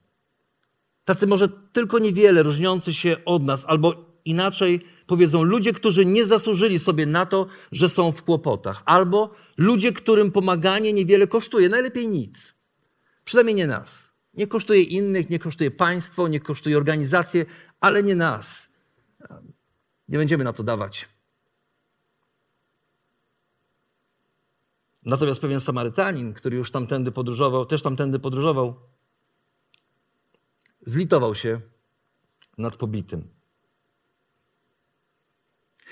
[1.05, 6.79] Tacy może tylko niewiele różniący się od nas, albo inaczej powiedzą ludzie, którzy nie zasłużyli
[6.79, 12.53] sobie na to, że są w kłopotach, albo ludzie, którym pomaganie niewiele kosztuje, najlepiej nic.
[13.25, 14.11] Przynajmniej nie nas.
[14.33, 17.45] Nie kosztuje innych, nie kosztuje państwo, nie kosztuje organizacje,
[17.79, 18.69] ale nie nas.
[20.07, 21.14] Nie będziemy na to dawać.
[25.05, 28.75] Natomiast pewien Samarytanin, który już tamtędy podróżował, też tamtędy podróżował,
[30.85, 31.61] zlitował się
[32.57, 33.35] nad pobitym.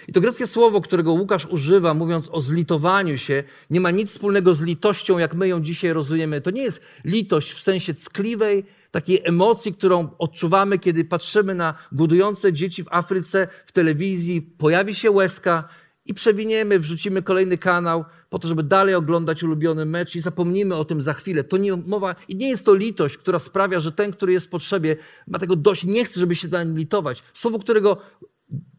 [0.08, 4.54] I to greckie słowo, którego Łukasz używa, mówiąc o zlitowaniu się, nie ma nic wspólnego
[4.54, 6.42] z litością, jak my ją dzisiaj rozumiemy.
[6.42, 12.54] To nie jest litość w sensie ckliwej, takiej emocji, którą odczuwamy, kiedy patrzymy na budujące
[12.54, 15.70] dzieci w Afryce w telewizji, pojawi się łezka
[16.06, 20.86] i przewiniemy, wrzucimy kolejny kanał po to, żeby dalej oglądać ulubiony mecz i zapomnimy o
[20.86, 21.44] tym za chwilę.
[21.44, 24.50] To nie mowa i nie jest to litość, która sprawia, że ten, który jest w
[24.50, 27.24] potrzebie, ma tego dość, nie chce, żeby się dla nim litować.
[27.34, 28.02] Słowo, którego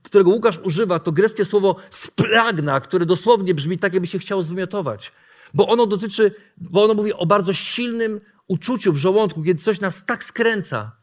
[0.03, 5.13] którego Łukasz używa, to greckie słowo spragna, które dosłownie brzmi tak, jakby się chciało zwymiotować.
[5.55, 10.07] Bo ono dotyczy, bo ono mówi o bardzo silnym uczuciu w żołądku, kiedy coś nas
[10.07, 10.97] tak skręca,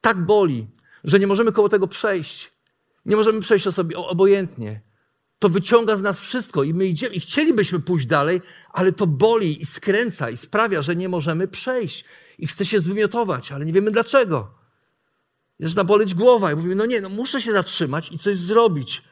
[0.00, 0.66] tak boli,
[1.04, 2.52] że nie możemy koło tego przejść.
[3.06, 4.87] Nie możemy przejść o sobie obojętnie.
[5.38, 8.40] To wyciąga z nas wszystko i my idziemy i chcielibyśmy pójść dalej,
[8.72, 12.04] ale to boli i skręca i sprawia, że nie możemy przejść.
[12.38, 14.54] I chce się zwymiotować, ale nie wiemy dlaczego.
[15.60, 19.02] Zaczyna boleć głowa i mówimy, no nie, no muszę się zatrzymać i coś zrobić.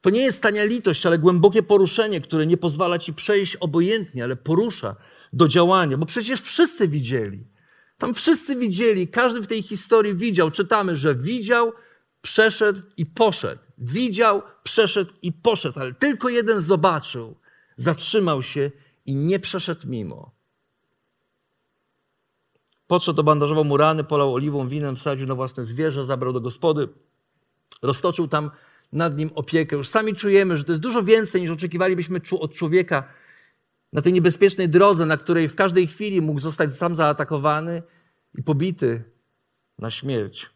[0.00, 4.36] To nie jest tania litość, ale głębokie poruszenie, które nie pozwala ci przejść obojętnie, ale
[4.36, 4.96] porusza
[5.32, 7.46] do działania, bo przecież wszyscy widzieli.
[7.98, 10.50] Tam wszyscy widzieli, każdy w tej historii widział.
[10.50, 11.72] Czytamy, że widział,
[12.24, 13.62] przeszedł i poszedł.
[13.78, 17.34] Widział, przeszedł i poszedł, ale tylko jeden zobaczył,
[17.76, 18.70] zatrzymał się
[19.06, 20.30] i nie przeszedł mimo.
[22.86, 26.88] Podszedł, obandażował mu rany, polał oliwą, winem, wsadził na własne zwierzę, zabrał do gospody,
[27.82, 28.50] roztoczył tam
[28.92, 29.76] nad nim opiekę.
[29.76, 33.08] Już sami czujemy, że to jest dużo więcej niż oczekiwalibyśmy od człowieka
[33.92, 37.82] na tej niebezpiecznej drodze, na której w każdej chwili mógł zostać sam zaatakowany
[38.34, 39.04] i pobity
[39.78, 40.53] na śmierć.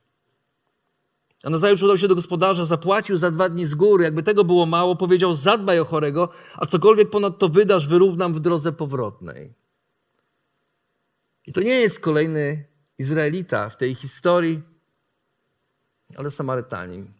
[1.48, 4.04] A nazajutrz udał się do gospodarza, zapłacił za dwa dni z góry.
[4.04, 8.40] Jakby tego było mało, powiedział: Zadbaj o chorego, a cokolwiek ponad to wydasz, wyrównam w
[8.40, 9.54] drodze powrotnej.
[11.46, 12.64] I to nie jest kolejny
[12.98, 14.62] Izraelita w tej historii,
[16.16, 17.12] ale Samarytanin.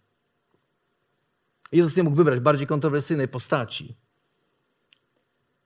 [1.73, 3.97] Jezus nie mógł wybrać bardziej kontrowersyjnej postaci.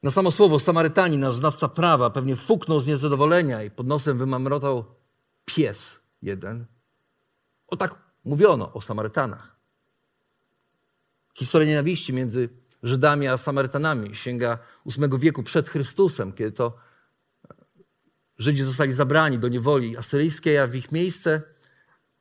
[0.02, 4.84] Na samo słowo Samarytanin, nasz znawca prawa, pewnie fuknął z niezadowolenia i pod nosem wymamrotał
[5.44, 6.66] pies jeden.
[7.66, 9.56] O tak mówiono o Samarytanach.
[11.38, 12.48] Historia nienawiści między
[12.82, 16.78] Żydami a Samarytanami sięga VIII wieku przed Chrystusem, kiedy to
[18.38, 21.42] Żydzi zostali zabrani do niewoli asyryjskiej, a w ich miejsce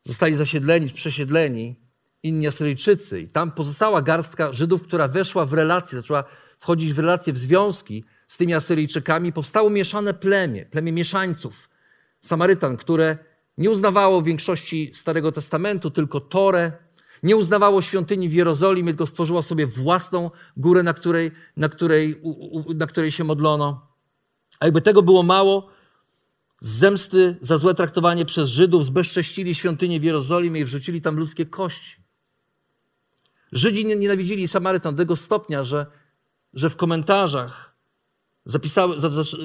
[0.04, 1.76] zostali zasiedleni, przesiedleni
[2.24, 3.22] inni Asyryjczycy.
[3.22, 6.24] I tam pozostała garstka Żydów, która weszła w relacje, zaczęła
[6.60, 9.34] wchodzić w relacje, w związki z tymi Asyryjczykami.
[9.34, 11.70] Powstało mieszane plemię, plemię mieszańców,
[12.22, 13.18] Samarytan, które
[13.58, 16.72] nie uznawało większości Starego Testamentu, tylko Torę,
[17.24, 22.16] nie uznawało świątyni w Jerozolimie, tylko stworzyło sobie własną górę, na której, na której,
[22.76, 23.88] na której się modlono.
[24.60, 25.70] A jakby tego było mało,
[26.62, 31.46] z zemsty za złe traktowanie przez Żydów zbezcześcili świątynię w Jerozolimie i wrzucili tam ludzkie
[31.46, 31.96] kości.
[33.52, 35.86] Żydzi nienawidzili Samarytan do tego stopnia, że,
[36.54, 37.76] że w komentarzach
[38.46, 39.00] zapisały,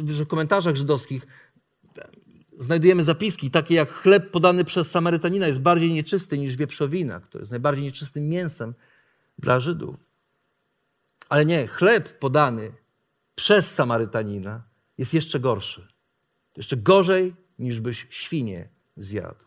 [0.09, 1.27] że w komentarzach żydowskich
[2.59, 7.51] znajdujemy zapiski takie jak chleb podany przez Samarytanina jest bardziej nieczysty niż wieprzowina, który jest
[7.51, 8.75] najbardziej nieczystym mięsem
[9.39, 9.97] dla Żydów.
[11.29, 12.73] Ale nie, chleb podany
[13.35, 14.63] przez Samarytanina
[14.99, 15.89] jest jeszcze gorszy.
[16.57, 19.45] Jeszcze gorzej niż byś świnie zjadł.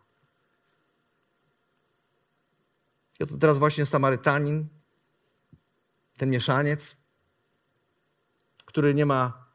[3.20, 4.68] I oto teraz właśnie Samarytanin,
[6.18, 6.98] ten mieszaniec,
[8.66, 9.49] który nie ma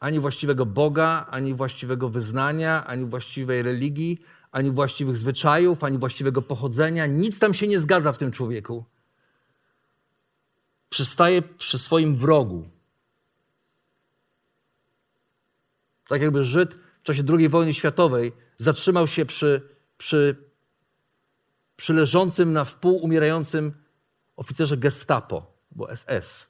[0.00, 7.06] ani właściwego Boga, ani właściwego wyznania, ani właściwej religii, ani właściwych zwyczajów, ani właściwego pochodzenia.
[7.06, 8.84] Nic tam się nie zgadza w tym człowieku.
[10.88, 12.68] Przystaje przy swoim wrogu.
[16.08, 20.36] Tak jakby Żyd w czasie II wojny światowej zatrzymał się przy, przy,
[21.76, 23.72] przy leżącym na wpół umierającym
[24.36, 26.49] oficerze gestapo, bo SS.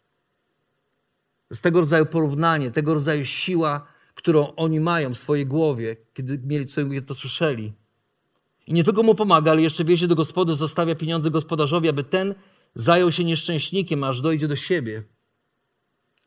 [1.51, 6.69] Jest tego rodzaju porównanie, tego rodzaju siła, którą oni mają w swojej głowie, kiedy mieli
[6.69, 7.73] sobie to słyszeli.
[8.67, 12.35] I nie tylko mu pomaga, ale jeszcze wiezie do gospody, zostawia pieniądze gospodarzowi, aby ten
[12.75, 15.03] zajął się nieszczęśnikiem, aż dojdzie do siebie.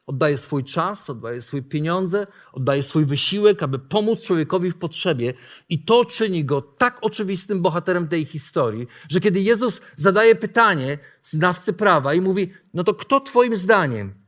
[0.07, 5.33] Oddaje swój czas, oddaje swoje pieniądze, oddaje swój wysiłek, aby pomóc człowiekowi w potrzebie.
[5.69, 11.73] I to czyni go tak oczywistym bohaterem tej historii, że kiedy Jezus zadaje pytanie znawcy
[11.73, 14.22] prawa i mówi: No to kto Twoim zdaniem,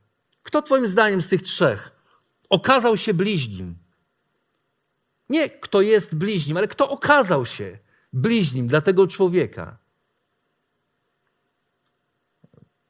[0.45, 1.91] kto Twoim zdaniem z tych trzech
[2.49, 3.75] okazał się bliźnim?
[5.29, 7.79] Nie kto jest bliźnim, ale kto okazał się
[8.13, 9.77] bliźnim dla tego człowieka.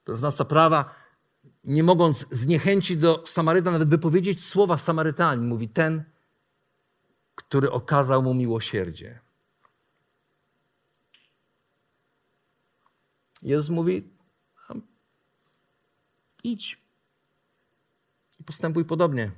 [0.03, 0.95] To znawca prawa
[1.63, 6.03] nie mogąc zniechęcić do Samaryta, nawet wypowiedzieć słowa Samarytanin, mówi ten,
[7.35, 9.19] który okazał mu miłosierdzie.
[13.41, 14.09] Jezus mówi:
[16.43, 16.84] idź
[18.45, 19.31] postępuj podobnie.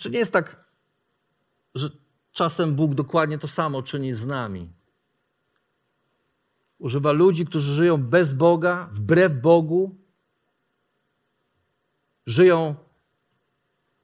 [0.00, 0.64] Czy nie jest tak,
[1.74, 1.90] że
[2.32, 4.72] czasem Bóg dokładnie to samo czyni z nami?
[6.78, 9.96] Używa ludzi, którzy żyją bez Boga, wbrew Bogu,
[12.26, 12.74] żyją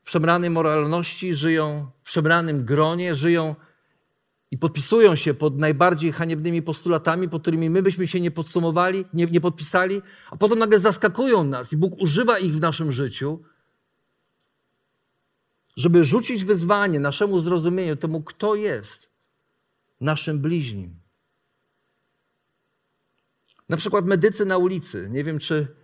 [0.03, 3.55] w szemranej moralności, żyją w szemranym gronie, żyją
[4.51, 9.27] i podpisują się pod najbardziej haniebnymi postulatami, pod którymi my byśmy się nie podsumowali, nie,
[9.27, 13.43] nie podpisali, a potem nagle zaskakują nas i Bóg używa ich w naszym życiu,
[15.77, 19.13] żeby rzucić wyzwanie naszemu zrozumieniu temu, kto jest
[20.01, 21.01] naszym bliźnim.
[23.69, 25.09] Na przykład medycy na ulicy.
[25.11, 25.77] Nie wiem, czy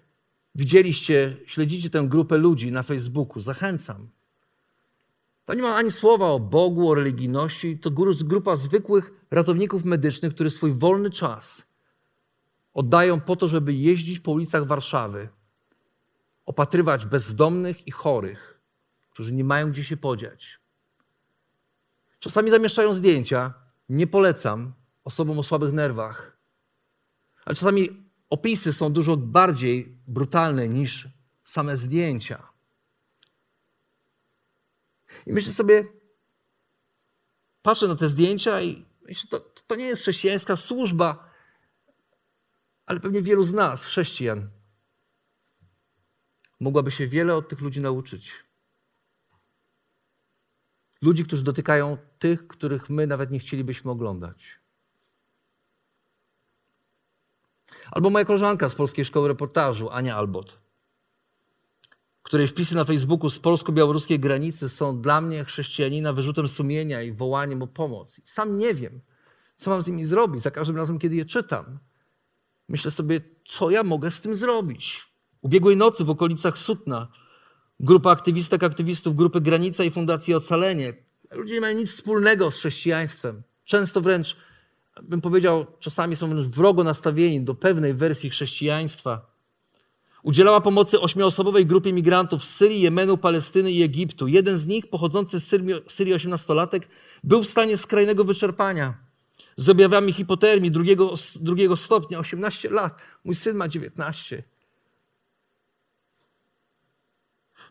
[0.55, 3.41] widzieliście, śledzicie tę grupę ludzi na Facebooku.
[3.41, 4.09] Zachęcam.
[5.47, 7.79] To nie ma ani słowa o Bogu, o religijności.
[7.79, 7.91] To
[8.25, 11.62] grupa zwykłych ratowników medycznych, którzy swój wolny czas
[12.75, 15.29] oddają po to, żeby jeździć po ulicach Warszawy,
[16.47, 18.61] opatrywać bezdomnych i chorych,
[19.11, 20.61] którzy nie mają gdzie się podziać.
[22.18, 23.55] Czasami zamieszczają zdjęcia.
[23.89, 24.73] Nie polecam
[25.05, 26.37] osobom o słabych nerwach
[27.47, 27.89] ale czasami
[28.31, 31.09] opisy są dużo bardziej brutalne niż
[31.45, 32.49] same zdjęcia.
[35.27, 35.85] I myślę sobie,
[37.62, 41.31] patrzę na te zdjęcia i myślę, to, to nie jest chrześcijańska służba,
[42.87, 44.51] ale pewnie wielu z nas, chrześcijan,
[46.61, 48.33] mogłaby się wiele od tych ludzi nauczyć.
[51.03, 54.61] Ludzi, którzy dotykają tych, których my nawet nie chcielibyśmy oglądać.
[57.91, 60.66] Albo moja koleżanka z Polskiej Szkoły Reportażu, Ania Albot,
[62.27, 67.62] której wpisy na Facebooku z polsko-białoruskiej granicy są dla mnie, chrześcijanina, wyrzutem sumienia i wołaniem
[67.62, 68.20] o pomoc.
[68.24, 69.01] Sam nie wiem,
[69.57, 71.79] co mam z nimi zrobić za każdym razem, kiedy je czytam.
[72.68, 75.12] Myślę sobie, co ja mogę z tym zrobić.
[75.41, 77.09] Ubiegłej nocy w okolicach Sutna
[77.81, 80.93] grupa aktywistek, aktywistów grupy Granica i Fundacji Ocalenie.
[81.31, 83.43] Ludzie nie mają nic wspólnego z chrześcijaństwem.
[83.64, 84.37] Często wręcz,
[85.03, 89.36] bym powiedział, czasami są wrogo nastawieni do pewnej wersji chrześcijaństwa.
[90.27, 94.29] Udzielała pomocy ośmioosobowej grupie migrantów z Syrii, Jemenu, Palestyny i Egiptu.
[94.29, 95.47] Jeden z nich, pochodzący z
[95.89, 96.81] Syrii, 18-latek,
[97.24, 98.95] był w stanie skrajnego wyczerpania
[99.57, 103.03] z objawami hipotermii drugiego, drugiego stopnia, 18 lat.
[103.24, 104.43] Mój syn ma 19.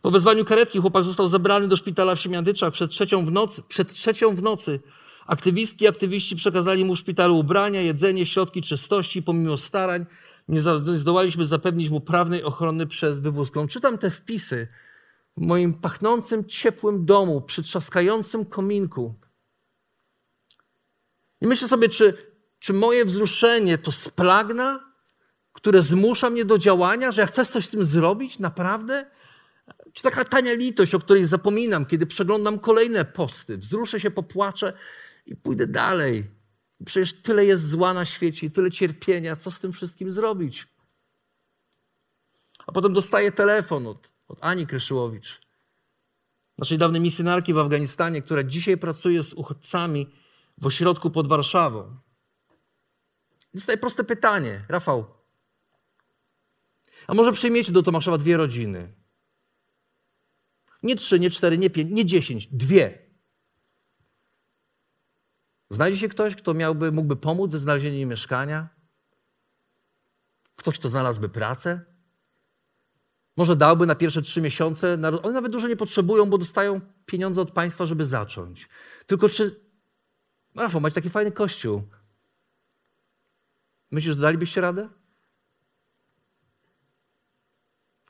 [0.01, 3.63] Po wezwaniu karetki chłopak został zabrany do szpitala w Siemiandyczach przed trzecią w nocy.
[3.67, 4.79] Przed trzecią w nocy
[5.25, 9.23] aktywistki i aktywiści przekazali mu w szpitalu ubrania, jedzenie, środki czystości.
[9.23, 10.05] Pomimo starań
[10.47, 10.61] nie
[10.95, 13.67] zdołaliśmy zapewnić mu prawnej ochrony przed wywózką.
[13.67, 14.67] Czytam te wpisy
[15.37, 19.15] w moim pachnącym, ciepłym domu przy trzaskającym kominku.
[21.41, 22.13] I myślę sobie, czy,
[22.59, 24.93] czy moje wzruszenie to splagna,
[25.53, 29.05] które zmusza mnie do działania, że ja chcę coś z tym zrobić, naprawdę?
[29.93, 34.73] Czy taka tania litość, o której zapominam, kiedy przeglądam kolejne posty, wzruszę się, popłaczę
[35.25, 36.34] i pójdę dalej.
[36.85, 40.67] Przecież tyle jest zła na świecie tyle cierpienia, co z tym wszystkim zrobić?
[42.67, 45.41] A potem dostaję telefon od, od Ani Kryszyłowicz,
[46.57, 50.11] naszej dawnej misjonarki w Afganistanie, która dzisiaj pracuje z uchodźcami
[50.57, 51.97] w ośrodku pod Warszawą.
[53.53, 55.05] Dostaję proste pytanie, Rafał.
[57.07, 58.93] A może przyjmiecie do Tomaszowa dwie rodziny?
[60.83, 63.04] Nie trzy, nie cztery, nie pięć, nie dziesięć, dwie.
[65.69, 68.69] Znajdzie się ktoś, kto miałby, mógłby pomóc ze znalezieniem mieszkania?
[70.55, 71.81] Ktoś, kto znalazłby pracę?
[73.37, 74.93] Może dałby na pierwsze trzy miesiące.
[75.23, 78.69] One nawet dużo nie potrzebują, bo dostają pieniądze od państwa, żeby zacząć.
[79.07, 79.65] Tylko czy.
[80.55, 81.83] Rafał, macie taki fajny kościół.
[83.91, 84.89] Myślisz, że dalibyście radę?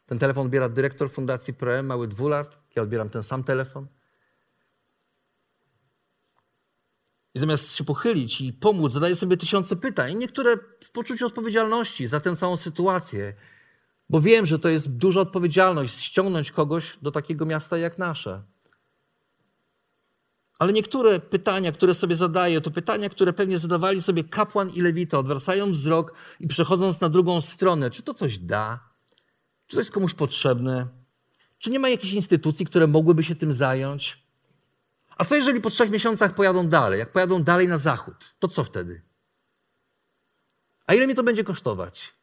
[0.05, 2.59] Ten telefon odbiera dyrektor Fundacji ProM, mały dwulat.
[2.75, 3.87] Ja odbieram ten sam telefon.
[7.35, 10.17] I zamiast się pochylić i pomóc, zadaję sobie tysiące pytań.
[10.17, 13.33] niektóre w poczuciu odpowiedzialności za tę całą sytuację.
[14.09, 18.43] Bo wiem, że to jest duża odpowiedzialność ściągnąć kogoś do takiego miasta jak nasze.
[20.59, 25.19] Ale niektóre pytania, które sobie zadaję, to pytania, które pewnie zadawali sobie kapłan i lewita,
[25.19, 27.91] odwracając wzrok i przechodząc na drugą stronę.
[27.91, 28.79] Czy to coś da?
[29.67, 30.87] Czy to jest komuś potrzebne?
[31.57, 34.24] Czy nie ma jakichś instytucji, które mogłyby się tym zająć?
[35.15, 36.99] A co jeżeli po trzech miesiącach pojadą dalej?
[36.99, 39.01] Jak pojadą dalej na zachód, to co wtedy?
[40.87, 42.13] A ile mi to będzie kosztować?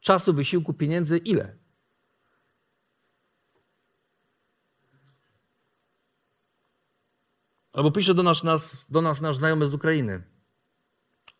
[0.00, 1.18] Czasu, wysiłku, pieniędzy?
[1.18, 1.56] Ile?
[7.72, 10.22] Albo pisze do nas, nas, do nas nasz znajomy z Ukrainy,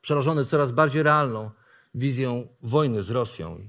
[0.00, 1.50] przerażony coraz bardziej realną
[1.94, 3.68] wizją wojny z Rosją.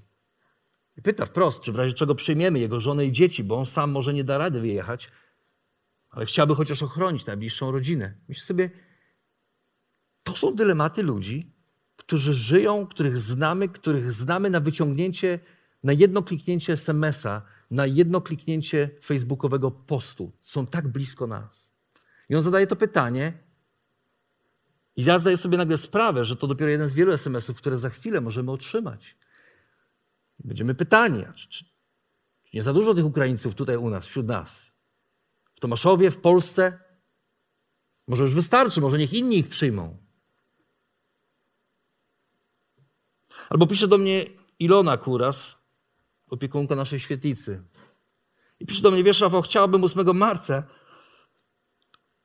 [0.97, 3.91] I pyta wprost, czy w razie czego przyjmiemy jego żonę i dzieci, bo on sam
[3.91, 5.09] może nie da rady wyjechać,
[6.11, 8.13] ale chciałby chociaż ochronić najbliższą rodzinę.
[8.29, 8.69] Myślę sobie,
[10.23, 11.53] to są dylematy ludzi,
[11.95, 15.39] którzy żyją, których znamy, których znamy na wyciągnięcie,
[15.83, 17.41] na jedno kliknięcie SMS-a,
[17.71, 20.31] na jedno kliknięcie facebookowego postu.
[20.41, 21.71] Są tak blisko nas.
[22.29, 23.33] I on zadaje to pytanie,
[24.95, 27.89] i ja zdaję sobie nagle sprawę, że to dopiero jeden z wielu SMS-ów, które za
[27.89, 29.17] chwilę możemy otrzymać.
[30.43, 31.65] Będziemy pytani, czy, czy
[32.53, 34.70] nie za dużo tych Ukraińców tutaj u nas, wśród nas?
[35.61, 36.79] Tomaszowie, w Polsce?
[38.07, 39.97] Może już wystarczy, może niech inni ich przyjmą.
[43.49, 44.25] Albo pisze do mnie
[44.59, 45.67] Ilona Kuras,
[46.29, 47.63] opiekunka naszej świetlicy.
[48.59, 50.63] I pisze do mnie, wiesz Rafał, chciałabym 8 marca,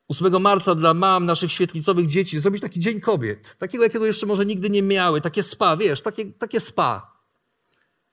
[0.09, 3.57] 8 marca dla mam naszych świetlicowych dzieci zrobić taki Dzień Kobiet.
[3.59, 5.21] Takiego, jakiego jeszcze może nigdy nie miały.
[5.21, 7.17] Takie spa, wiesz, takie, takie spa.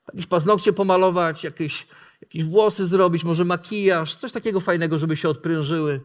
[0.08, 1.86] Jakieś paznokcie pomalować, jakieś,
[2.24, 6.00] jakieś włosy zrobić, może makijaż, coś takiego fajnego, żeby się odprężyły.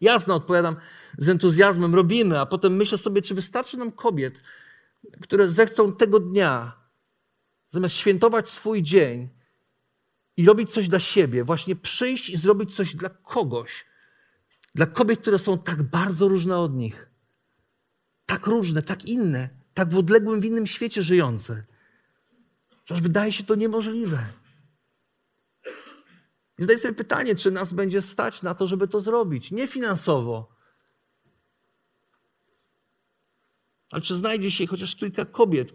[0.00, 0.76] Jasno odpowiadam
[1.18, 4.42] z entuzjazmem, robimy, a potem myślę sobie, czy wystarczy nam kobiet,
[5.22, 6.72] które zechcą tego dnia,
[7.68, 9.28] zamiast świętować swój dzień
[10.36, 13.86] i robić coś dla siebie, właśnie przyjść i zrobić coś dla kogoś,
[14.74, 17.10] dla kobiet, które są tak bardzo różne od nich,
[18.26, 21.64] tak różne, tak inne, tak w odległym, w innym świecie żyjące.
[22.84, 24.18] Przecież wydaje się to niemożliwe.
[26.58, 29.50] I zadaję sobie pytanie, czy nas będzie stać na to, żeby to zrobić.
[29.50, 30.58] Nie finansowo,
[33.90, 35.74] ale czy znajdzie się chociaż kilka kobiet,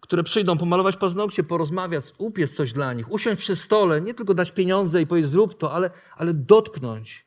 [0.00, 4.52] które przyjdą pomalować paznokcie, porozmawiać, upiec coś dla nich, usiąść przy stole, nie tylko dać
[4.52, 7.26] pieniądze i powiedzieć zrób to, ale, ale dotknąć,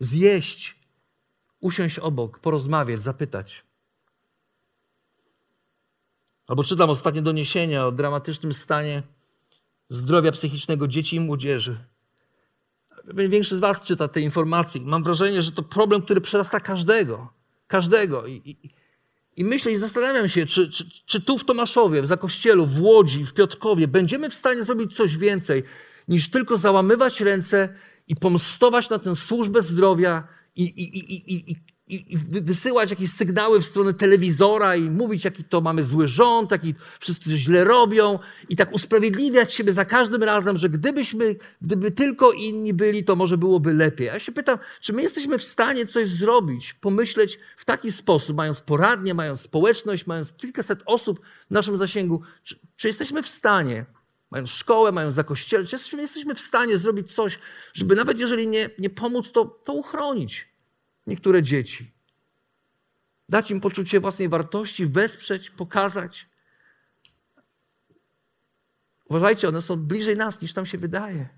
[0.00, 0.80] zjeść,
[1.60, 3.64] usiąść obok, porozmawiać, zapytać.
[6.46, 9.02] Albo czytam ostatnie doniesienia o dramatycznym stanie
[9.88, 11.76] zdrowia psychicznego dzieci i młodzieży.
[13.14, 14.80] Większość z Was czyta te informacje.
[14.80, 17.32] Mam wrażenie, że to problem, który przerasta każdego.
[17.66, 18.26] Każdego.
[18.26, 18.70] I, i,
[19.36, 23.26] i myślę i zastanawiam się, czy, czy, czy tu w Tomaszowie, w Zakościelu, w Łodzi,
[23.26, 25.62] w Piotrkowie będziemy w stanie zrobić coś więcej,
[26.08, 27.74] niż tylko załamywać ręce
[28.08, 31.56] i pomstować na tę służbę zdrowia i, i, i, i, i,
[32.30, 37.36] wysyłać jakieś sygnały w stronę telewizora i mówić, jaki to mamy zły rząd, jaki wszyscy
[37.36, 38.18] źle robią
[38.48, 43.38] i tak usprawiedliwiać siebie za każdym razem, że gdybyśmy, gdyby tylko inni byli, to może
[43.38, 44.06] byłoby lepiej.
[44.06, 48.60] Ja się pytam, czy my jesteśmy w stanie coś zrobić, pomyśleć w taki sposób, mając
[48.60, 53.84] poradnie, mając społeczność, mając kilkaset osób w naszym zasięgu, czy, czy jesteśmy w stanie
[54.30, 57.38] mając szkołę, mając zakościele, czy jesteśmy, jesteśmy w stanie zrobić coś,
[57.74, 60.57] żeby nawet jeżeli nie, nie pomóc, to, to uchronić
[61.08, 61.92] niektóre dzieci.
[63.28, 66.26] Dać im poczucie własnej wartości, wesprzeć, pokazać.
[69.04, 71.28] Uważajcie, one są bliżej nas niż nam się wydaje.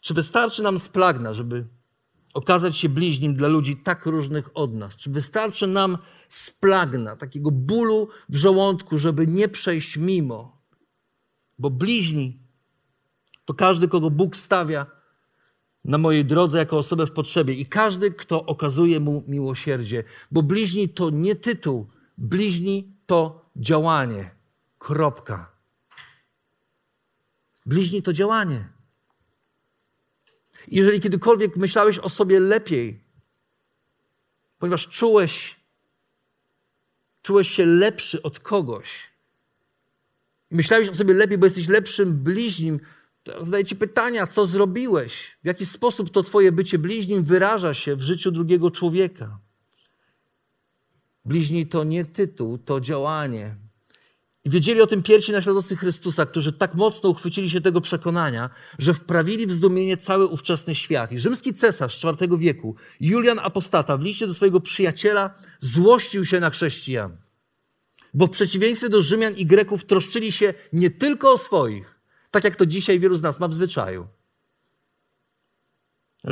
[0.00, 1.66] Czy wystarczy nam splagna, żeby
[2.34, 4.96] okazać się bliźnim dla ludzi tak różnych od nas?
[4.96, 10.62] Czy wystarczy nam splagna, takiego bólu w żołądku, żeby nie przejść mimo?
[11.58, 12.48] Bo bliźni
[13.44, 14.97] to każdy, kogo Bóg stawia
[15.88, 20.88] na mojej drodze jako osobę w potrzebie i każdy, kto okazuje mu miłosierdzie, bo bliźni
[20.88, 21.86] to nie tytuł,
[22.18, 24.30] bliźni to działanie.
[24.78, 25.52] Kropka.
[27.66, 28.64] Bliźni to działanie.
[30.68, 33.00] Jeżeli kiedykolwiek myślałeś o sobie lepiej,
[34.58, 35.56] ponieważ czułeś,
[37.22, 39.10] czułeś się lepszy od kogoś,
[40.50, 42.80] myślałeś o sobie lepiej, bo jesteś lepszym bliźnim,
[43.40, 45.38] zadaję Ci pytania, co zrobiłeś?
[45.42, 49.38] W jaki sposób to Twoje bycie bliźnim wyraża się w życiu drugiego człowieka?
[51.24, 53.56] Bliźni to nie tytuł, to działanie.
[54.44, 58.94] I wiedzieli o tym pierwsi naśladowcy Chrystusa, którzy tak mocno uchwycili się tego przekonania, że
[58.94, 61.12] wprawili w zdumienie cały ówczesny świat.
[61.12, 66.50] I rzymski cesarz IV wieku, Julian Apostata, w liście do swojego przyjaciela złościł się na
[66.50, 67.16] chrześcijan.
[68.14, 71.97] Bo w przeciwieństwie do Rzymian i Greków troszczyli się nie tylko o swoich,
[72.30, 74.06] tak jak to dzisiaj wielu z nas ma w zwyczaju.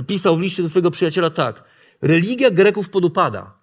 [0.07, 1.64] Pisał w liście do swojego przyjaciela tak.
[2.03, 3.59] Religia Greków podupada.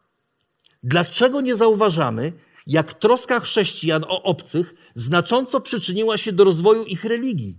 [0.83, 2.33] Dlaczego nie zauważamy,
[2.67, 7.57] jak troska chrześcijan o obcych znacząco przyczyniła się do rozwoju ich religii?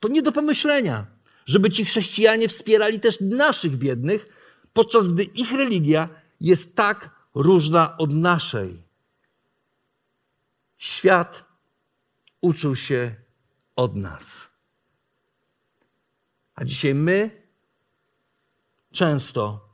[0.00, 1.06] To nie do pomyślenia,
[1.46, 4.28] żeby ci chrześcijanie wspierali też naszych biednych,
[4.72, 6.08] podczas gdy ich religia
[6.40, 8.82] jest tak różna od naszej.
[10.78, 11.44] Świat
[12.40, 13.14] uczył się
[13.76, 14.50] od nas.
[16.54, 17.30] A dzisiaj my
[18.92, 19.68] często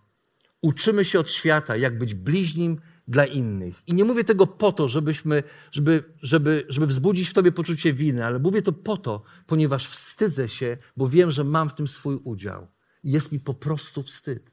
[0.60, 3.88] uczymy się od świata, jak być bliźnim dla innych.
[3.88, 5.42] I nie mówię tego po to, żebyśmy,
[5.72, 10.48] żeby, żeby, żeby wzbudzić w tobie poczucie winy, ale mówię to po to, ponieważ wstydzę
[10.48, 12.68] się, bo wiem, że mam w tym swój udział.
[13.04, 14.50] I jest mi po prostu wstyd.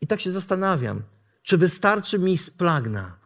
[0.00, 1.02] I tak się zastanawiam,
[1.42, 3.18] czy wystarczy mi splagna,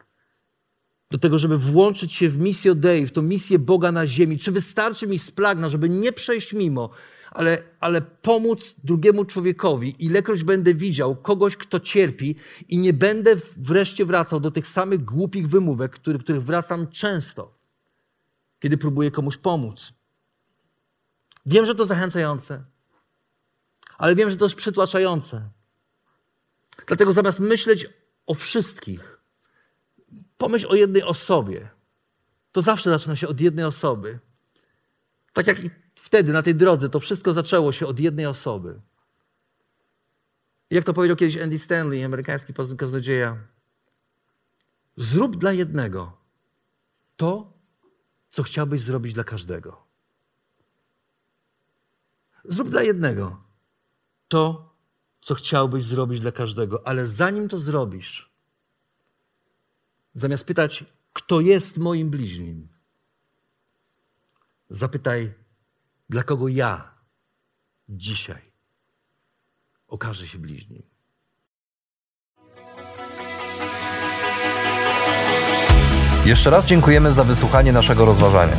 [1.10, 4.38] do tego, żeby włączyć się w misję Dei, w tą misję Boga na ziemi.
[4.38, 6.90] Czy wystarczy mi splagna, żeby nie przejść mimo,
[7.30, 12.36] ale, ale pomóc drugiemu człowiekowi, ilekroć będę widział kogoś, kto cierpi
[12.68, 17.58] i nie będę wreszcie wracał do tych samych głupich wymówek, których, których wracam często,
[18.60, 19.92] kiedy próbuję komuś pomóc.
[21.46, 22.64] Wiem, że to zachęcające,
[23.98, 25.50] ale wiem, że to jest przytłaczające.
[26.86, 27.86] Dlatego zamiast myśleć
[28.26, 29.09] o wszystkich,
[30.40, 31.68] Pomyśl o jednej osobie.
[32.52, 34.18] To zawsze zaczyna się od jednej osoby.
[35.32, 38.80] Tak jak i wtedy na tej drodze, to wszystko zaczęło się od jednej osoby.
[40.70, 43.36] Jak to powiedział kiedyś Andy Stanley, amerykański kaznodzieja,
[44.96, 46.12] zrób dla jednego
[47.16, 47.52] to,
[48.30, 49.82] co chciałbyś zrobić dla każdego.
[52.44, 53.42] Zrób dla jednego
[54.28, 54.74] to,
[55.20, 58.29] co chciałbyś zrobić dla każdego, ale zanim to zrobisz,
[60.14, 62.68] Zamiast pytać, kto jest moim bliźnim,
[64.70, 65.32] zapytaj,
[66.08, 66.94] dla kogo ja
[67.88, 68.50] dzisiaj
[69.90, 70.82] okażę się bliźnim.
[76.24, 78.56] Jeszcze raz dziękujemy za wysłuchanie naszego rozważania.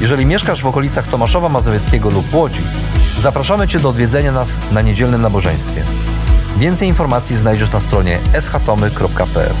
[0.00, 2.60] Jeżeli mieszkasz w okolicach Tomaszowa Mazowieckiego lub Łodzi,
[3.18, 5.84] zapraszamy Cię do odwiedzenia nas na niedzielnym nabożeństwie.
[6.56, 9.54] Więcej informacji znajdziesz na stronie schatomy.pl.